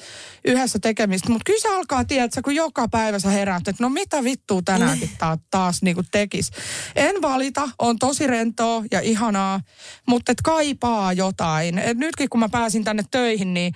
[0.44, 1.30] yhdessä tekemistä.
[1.30, 5.11] Mutta kyllä se alkaa, tiedätkö, kun joka päivä sä heräät, että no mitä vittua tänäänkin
[5.18, 6.51] taas, taas niinku tekis.
[6.96, 9.61] En valita, on tosi rentoa ja ihanaa,
[10.07, 11.78] mutta et kaipaa jotain.
[11.78, 13.72] Et nytkin kun mä pääsin tänne töihin, niin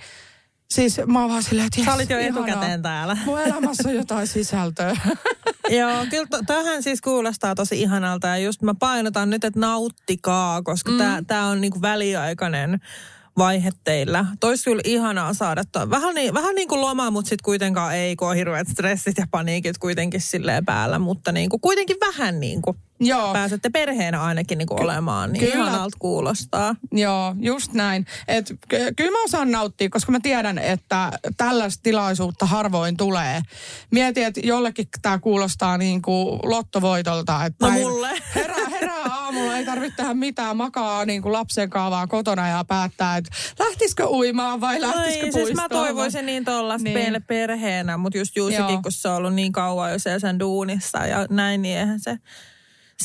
[0.73, 2.47] Siis mä oon vaan silleen, että Sä olit jo ihanaa.
[2.47, 3.17] etukäteen täällä.
[3.25, 4.97] Mun elämässä on jotain sisältöä.
[5.79, 10.61] Joo, kyllä to, tähän siis kuulostaa tosi ihanalta ja just mä painotan nyt, että nauttikaa,
[10.61, 10.97] koska mm.
[10.97, 12.79] tää, tää on niinku väliaikainen
[13.37, 14.25] vaihe teillä.
[14.39, 15.89] Tois kyllä ihanaa saada toi.
[15.89, 19.25] Vähän niin, vähän niin kuin loma, mutta sitten kuitenkaan ei, kun on hirveät stressit ja
[19.31, 20.99] paniikit kuitenkin silleen päällä.
[20.99, 23.33] Mutta niin kuin, kuitenkin vähän niin kuin Joo.
[23.33, 25.31] pääsette perheenä ainakin niin kuin olemaan.
[25.33, 25.55] Niin kyllä.
[25.55, 26.75] ihanalta kuulostaa.
[26.91, 28.05] Joo, just näin.
[28.27, 33.41] Et, ky- kyllä mä osaan nauttia, koska mä tiedän, että tällaista tilaisuutta harvoin tulee.
[33.91, 37.45] Mietin, että jollekin tämä kuulostaa niin kuin lottovoitolta.
[37.45, 38.09] Että No mulle.
[38.35, 43.17] Herää, herää aamulla, ei tarvitse tehdä mitään, makaa niin kuin lapsen kaavaa kotona ja päättää,
[43.17, 45.45] että lähtisikö uimaan vai lähtisikö Ai, puistoon.
[45.45, 47.23] siis mä toivoisin niin tuollaista Niin.
[47.27, 48.35] perheenä, mutta just.
[48.35, 51.99] Juusikin, kun se on ollut niin kauan jo siellä sen duunissa ja näin, niin eihän
[51.99, 52.17] se,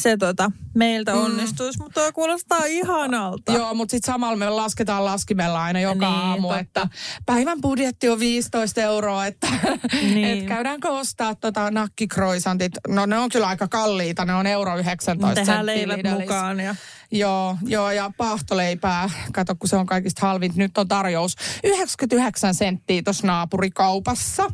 [0.03, 1.21] se tota, meiltä Mm.
[1.21, 1.79] onnistuisi.
[1.79, 3.53] Mutta toi kuulostaa ihanalta.
[3.53, 6.59] Joo, mutta sitten samalla me lasketaan laskimella aina joka Niin, aamu, totta.
[6.61, 6.89] että
[7.27, 9.47] päivän budjetti on 15 euroa, että
[10.15, 10.25] Niin.
[10.39, 12.73] et käydäänkö ostaa tota nakkikroisantit.
[12.89, 16.61] No ne on kyllä aika kalliita, ne on euro 19 Tehdään senttiä leivät mukaan.
[16.61, 16.75] Ja...
[17.11, 20.53] Joo, joo, ja paahtoleipää, kato kun se on kaikista halvin.
[20.57, 24.51] Nyt on tarjous 99 senttiä tuossa naapurikaupassa.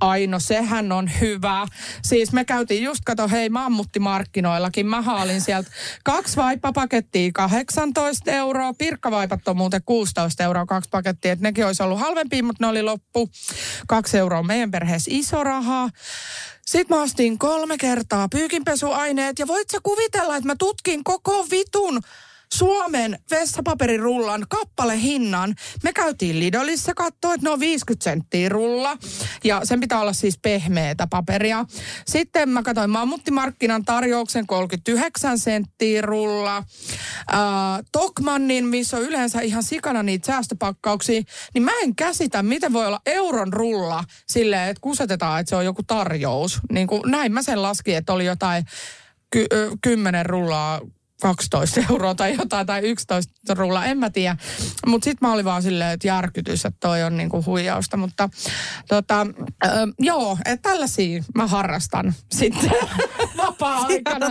[0.00, 1.66] Ai no sehän on hyvä.
[2.02, 4.86] Siis me käytiin just, kato hei mammuttimarkkinoillakin.
[4.86, 5.70] Mä haalin sieltä
[6.04, 8.74] kaksi vaippapakettia 18 euroa.
[8.78, 11.32] Pirkkavaipat on muuten 16 euroa kaksi pakettia.
[11.32, 13.30] Et nekin olisi ollut halvempia, mutta ne oli loppu.
[13.88, 15.88] Kaksi euroa meidän perheessä iso raha.
[16.66, 22.00] Sitten mä ostin kolme kertaa pyykinpesuaineet ja voit sä kuvitella, että mä tutkin koko vitun
[22.58, 25.54] Suomen vessapaperirullan kappalehinnan.
[25.82, 28.96] Me käytiin Lidolissa katsoa, että ne on 50 senttiä rulla.
[29.44, 31.64] Ja sen pitää olla siis pehmeätä paperia.
[32.06, 36.56] Sitten mä katsoin Mammuttimarkkinan tarjouksen 39 senttiä rulla.
[36.56, 36.64] Äh,
[37.92, 41.22] Tokmannin, missä on yleensä ihan sikana niitä säästöpakkauksia.
[41.54, 45.64] Niin mä en käsitä, miten voi olla euron rulla silleen, että kusetetaan, että se on
[45.64, 46.60] joku tarjous.
[46.72, 48.64] Niin kuin näin mä sen laskin, että oli jotain
[49.30, 49.46] ky-
[49.82, 50.80] 10 rullaa
[51.22, 54.36] 12 euroa tai jotain, tai 11 rulla, en mä tiedä.
[54.86, 57.96] Mutta sitten mä olin vaan silleen, että järkytys, että toi on niinku huijausta.
[57.96, 58.28] Mutta
[58.88, 59.26] tota,
[59.64, 62.70] ö, joo, että tällaisia mä harrastan sitten
[63.36, 64.30] vapaa-aikana.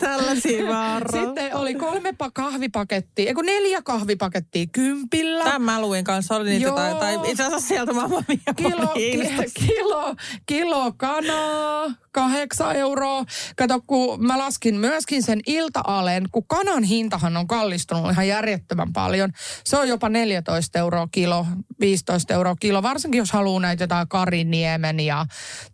[0.00, 1.20] Tällaisia vaaro.
[1.26, 5.44] Sitten oli kolme pa- kahvipakettia, eikö neljä kahvipakettia kympillä.
[5.44, 6.76] Tämän mä luin kanssa, oli niitä Joo.
[6.76, 9.66] jotain, tai itse asiassa sieltä Mamma Mia kilo, oli ki, Instassa.
[9.66, 10.14] kilo,
[10.46, 13.24] kilo kanaa, kahdeksan euroa.
[13.56, 19.32] Kato, kun mä laskin myöskin sen ilta-alen, kun kanan hintahan on kallistunut ihan järjettömän paljon.
[19.64, 21.46] Se on jopa 14 euroa kilo,
[21.80, 25.26] 15 euroa kilo, varsinkin jos haluaa näitä jotain Kariniemen ja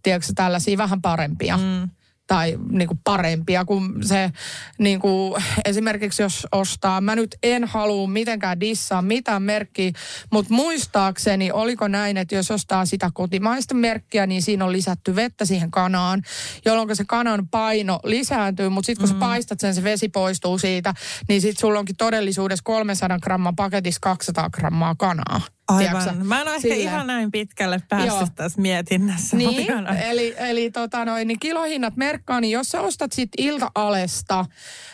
[0.03, 1.57] tiedätkö, tällaisia vähän parempia.
[1.57, 1.89] Mm
[2.27, 4.31] tai niin kuin parempia kuin se
[4.79, 9.93] niin kuin, esimerkiksi jos ostaa, mä nyt en halua mitenkään dissaa mitään merkkiä,
[10.33, 15.45] mutta muistaakseni oliko näin, että jos ostaa sitä kotimaista merkkiä, niin siinä on lisätty vettä
[15.45, 16.23] siihen kanaan,
[16.65, 19.21] jolloin se kanan paino lisääntyy, mutta sitten kun mm.
[19.21, 20.95] sä paistat sen, se vesi poistuu siitä,
[21.29, 25.41] niin sitten sulla onkin todellisuudessa 300 gramman paketissa 200 grammaa kanaa.
[25.79, 25.99] Tiedätkö?
[26.11, 26.27] Aivan.
[26.27, 29.37] Mä en ole ehkä ihan näin pitkälle päässyt tässä mietinnässä.
[29.37, 29.71] Niin,
[30.03, 34.45] eli, eli tota noin, niin kilohinnat merkkaa, niin jos sä ostat sit ilta-alesta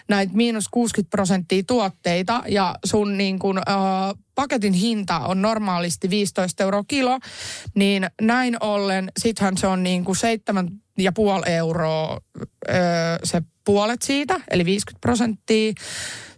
[0.08, 3.62] näitä miinus 60 prosenttia tuotteita ja sun niin kun, ö,
[4.34, 7.18] paketin hinta on normaalisti 15 euroa kilo,
[7.74, 10.68] niin näin ollen sittenhän se on niin kuin seitsemän
[10.98, 12.20] ja puoli euroa
[12.68, 12.72] ö,
[13.24, 15.72] se puolet siitä, eli 50 prosenttia.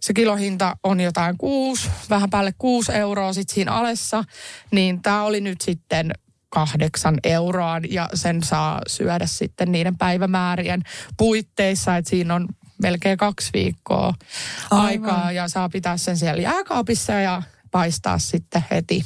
[0.01, 4.25] Se kilohinta on jotain kuusi, vähän päälle kuusi euroa sitten siinä alessa,
[4.71, 6.13] niin tämä oli nyt sitten
[6.49, 10.83] kahdeksan euroa ja sen saa syödä sitten niiden päivämäärien
[11.17, 12.49] puitteissa, että siinä on
[12.83, 14.15] melkein kaksi viikkoa
[14.71, 14.87] Aivan.
[14.87, 19.05] aikaa ja saa pitää sen siellä jääkaapissa ja paistaa sitten heti.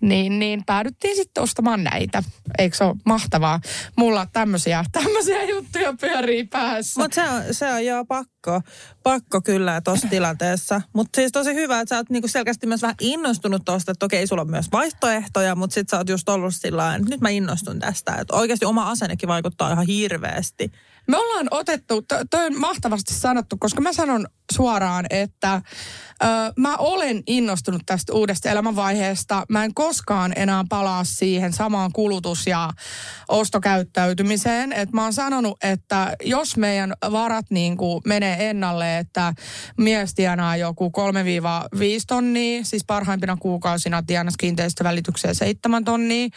[0.00, 2.22] Niin, niin päädyttiin sitten ostamaan näitä.
[2.58, 3.60] Eikö se ole mahtavaa?
[3.96, 7.00] Mulla tämmöisiä, tämmöisiä juttuja pyörii päässä.
[7.00, 8.60] Mutta se on, se on jo pakko,
[9.02, 10.80] pakko kyllä tuossa tilanteessa.
[10.92, 14.26] Mutta siis tosi hyvä, että sä oot niinku selkeästi myös vähän innostunut tuosta, että okei,
[14.26, 17.78] sulla on myös vaihtoehtoja, mutta sit sä oot just ollut sillä että nyt mä innostun
[17.78, 18.14] tästä.
[18.14, 20.72] Että oikeasti oma asennekin vaikuttaa ihan hirveästi.
[21.08, 26.26] Me ollaan otettu, to, toi on mahtavasti sanottu, koska mä sanon suoraan, että ö,
[26.56, 29.46] mä olen innostunut tästä uudesta elämänvaiheesta.
[29.48, 32.70] Mä en koskaan enää palaa siihen samaan kulutus- ja
[33.28, 34.72] ostokäyttäytymiseen.
[34.72, 39.34] Et mä oon sanonut, että jos meidän varat niin kuin menee ennalle, että
[39.78, 40.92] mies tienaa joku 3-5
[42.06, 46.28] tonnia, siis parhaimpina kuukausina tienas kiinteistövälitykseen 7 tonnia,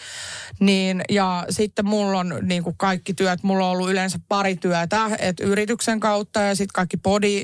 [0.59, 5.09] niin ja sitten mulla on niin kuin kaikki työt, mulla on ollut yleensä pari työtä,
[5.19, 7.43] että yrityksen kautta ja sitten kaikki body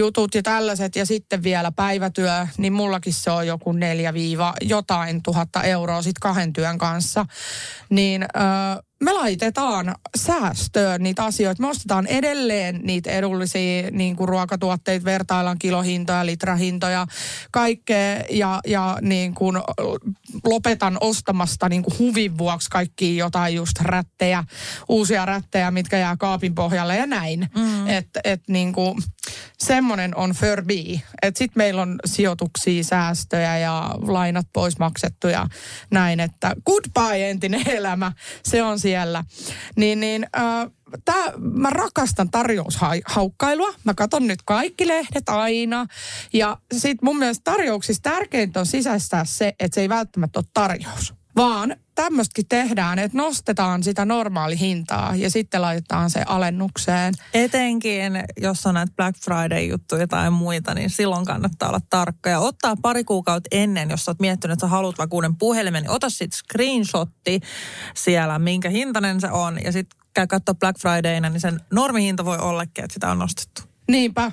[0.00, 5.22] jutut ja tällaiset ja sitten vielä päivätyö, niin mullakin se on joku neljä viiva jotain
[5.22, 7.26] tuhatta euroa sitten kahden työn kanssa.
[7.90, 11.62] Niin öö, me laitetaan säästöön niitä asioita.
[11.62, 17.06] Me ostetaan edelleen niitä edullisia niin kuin ruokatuotteita, vertaillaan kilohintoja, litrahintoja,
[17.50, 18.24] kaikkea.
[18.30, 19.56] Ja, ja niin kuin
[20.44, 24.44] lopetan ostamasta niin kuin huvin vuoksi kaikki jotain just rättejä,
[24.88, 27.48] uusia rättejä, mitkä jää kaapin pohjalle ja näin.
[27.56, 27.88] Mm.
[27.88, 29.02] Että et niin kuin,
[29.58, 31.00] semmoinen on Furby.
[31.22, 35.46] Että sitten meillä on sijoituksia, säästöjä ja lainat pois maksettu ja
[35.90, 36.20] näin.
[36.20, 39.24] Että goodbye entinen elämä, se on siellä.
[39.76, 40.70] Niin, niin äh,
[41.04, 43.74] tää, mä rakastan tarjoushaukkailua.
[43.84, 45.86] Mä katson nyt kaikki lehdet aina.
[46.32, 51.19] Ja sit mun mielestä tarjouksissa tärkeintä on sisäistää se, että se ei välttämättä ole tarjous.
[51.36, 57.14] Vaan tämmöistäkin tehdään, että nostetaan sitä normaali hintaa ja sitten laitetaan se alennukseen.
[57.34, 62.30] Etenkin, jos on näitä Black Friday-juttuja tai muita, niin silloin kannattaa olla tarkka.
[62.30, 65.90] Ja ottaa pari kuukautta ennen, jos olet miettinyt, että sä haluat vaikka uuden puhelimen, niin
[65.90, 67.40] ota sitten screenshotti
[67.94, 69.58] siellä, minkä hintainen se on.
[69.64, 73.62] Ja sitten käy katsoa Black Fridayna, niin sen normihinta voi ollakin, että sitä on nostettu.
[73.88, 74.30] Niinpä.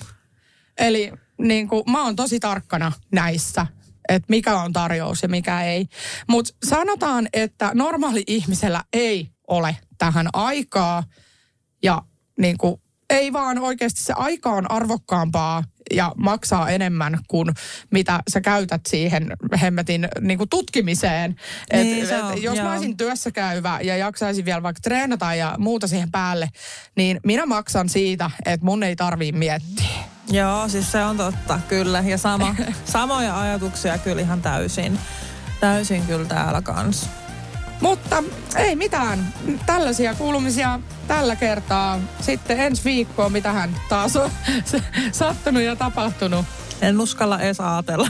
[0.78, 3.68] Eli niin kuin, mä oon tosi tarkkana näissä
[4.10, 5.88] että mikä on tarjous ja mikä ei.
[6.28, 11.04] Mutta sanotaan, että normaali ihmisellä ei ole tähän aikaa
[11.84, 12.02] ja
[12.40, 17.50] niin kuin, ei vaan oikeasti se aika on arvokkaampaa ja maksaa enemmän kuin
[17.92, 21.36] mitä sä käytät siihen hemmetin niin kuin tutkimiseen.
[21.72, 22.66] Et, Niin, et, on, jos joo.
[22.66, 26.50] mä olisin työssä käyvä ja jaksaisin vielä vaikka treenata ja muuta siihen päälle,
[26.96, 30.17] niin minä maksan siitä, että mun ei tarvii miettiä.
[30.30, 32.00] Joo, siis se on totta, kyllä.
[32.00, 32.56] Ja sama,
[32.86, 35.00] samoja ajatuksia kyllä ihan täysin.
[35.60, 37.10] Täysin kyllä täällä kanssa.
[37.82, 38.24] Mutta
[38.56, 39.34] ei mitään.
[39.66, 42.00] Tällaisia kuulumisia tällä kertaa.
[42.22, 44.32] Sitten ensi viikkoon, mitä hän taas on
[45.12, 46.46] sattunut ja tapahtunut.
[46.82, 48.10] En uskalla edes ajatella.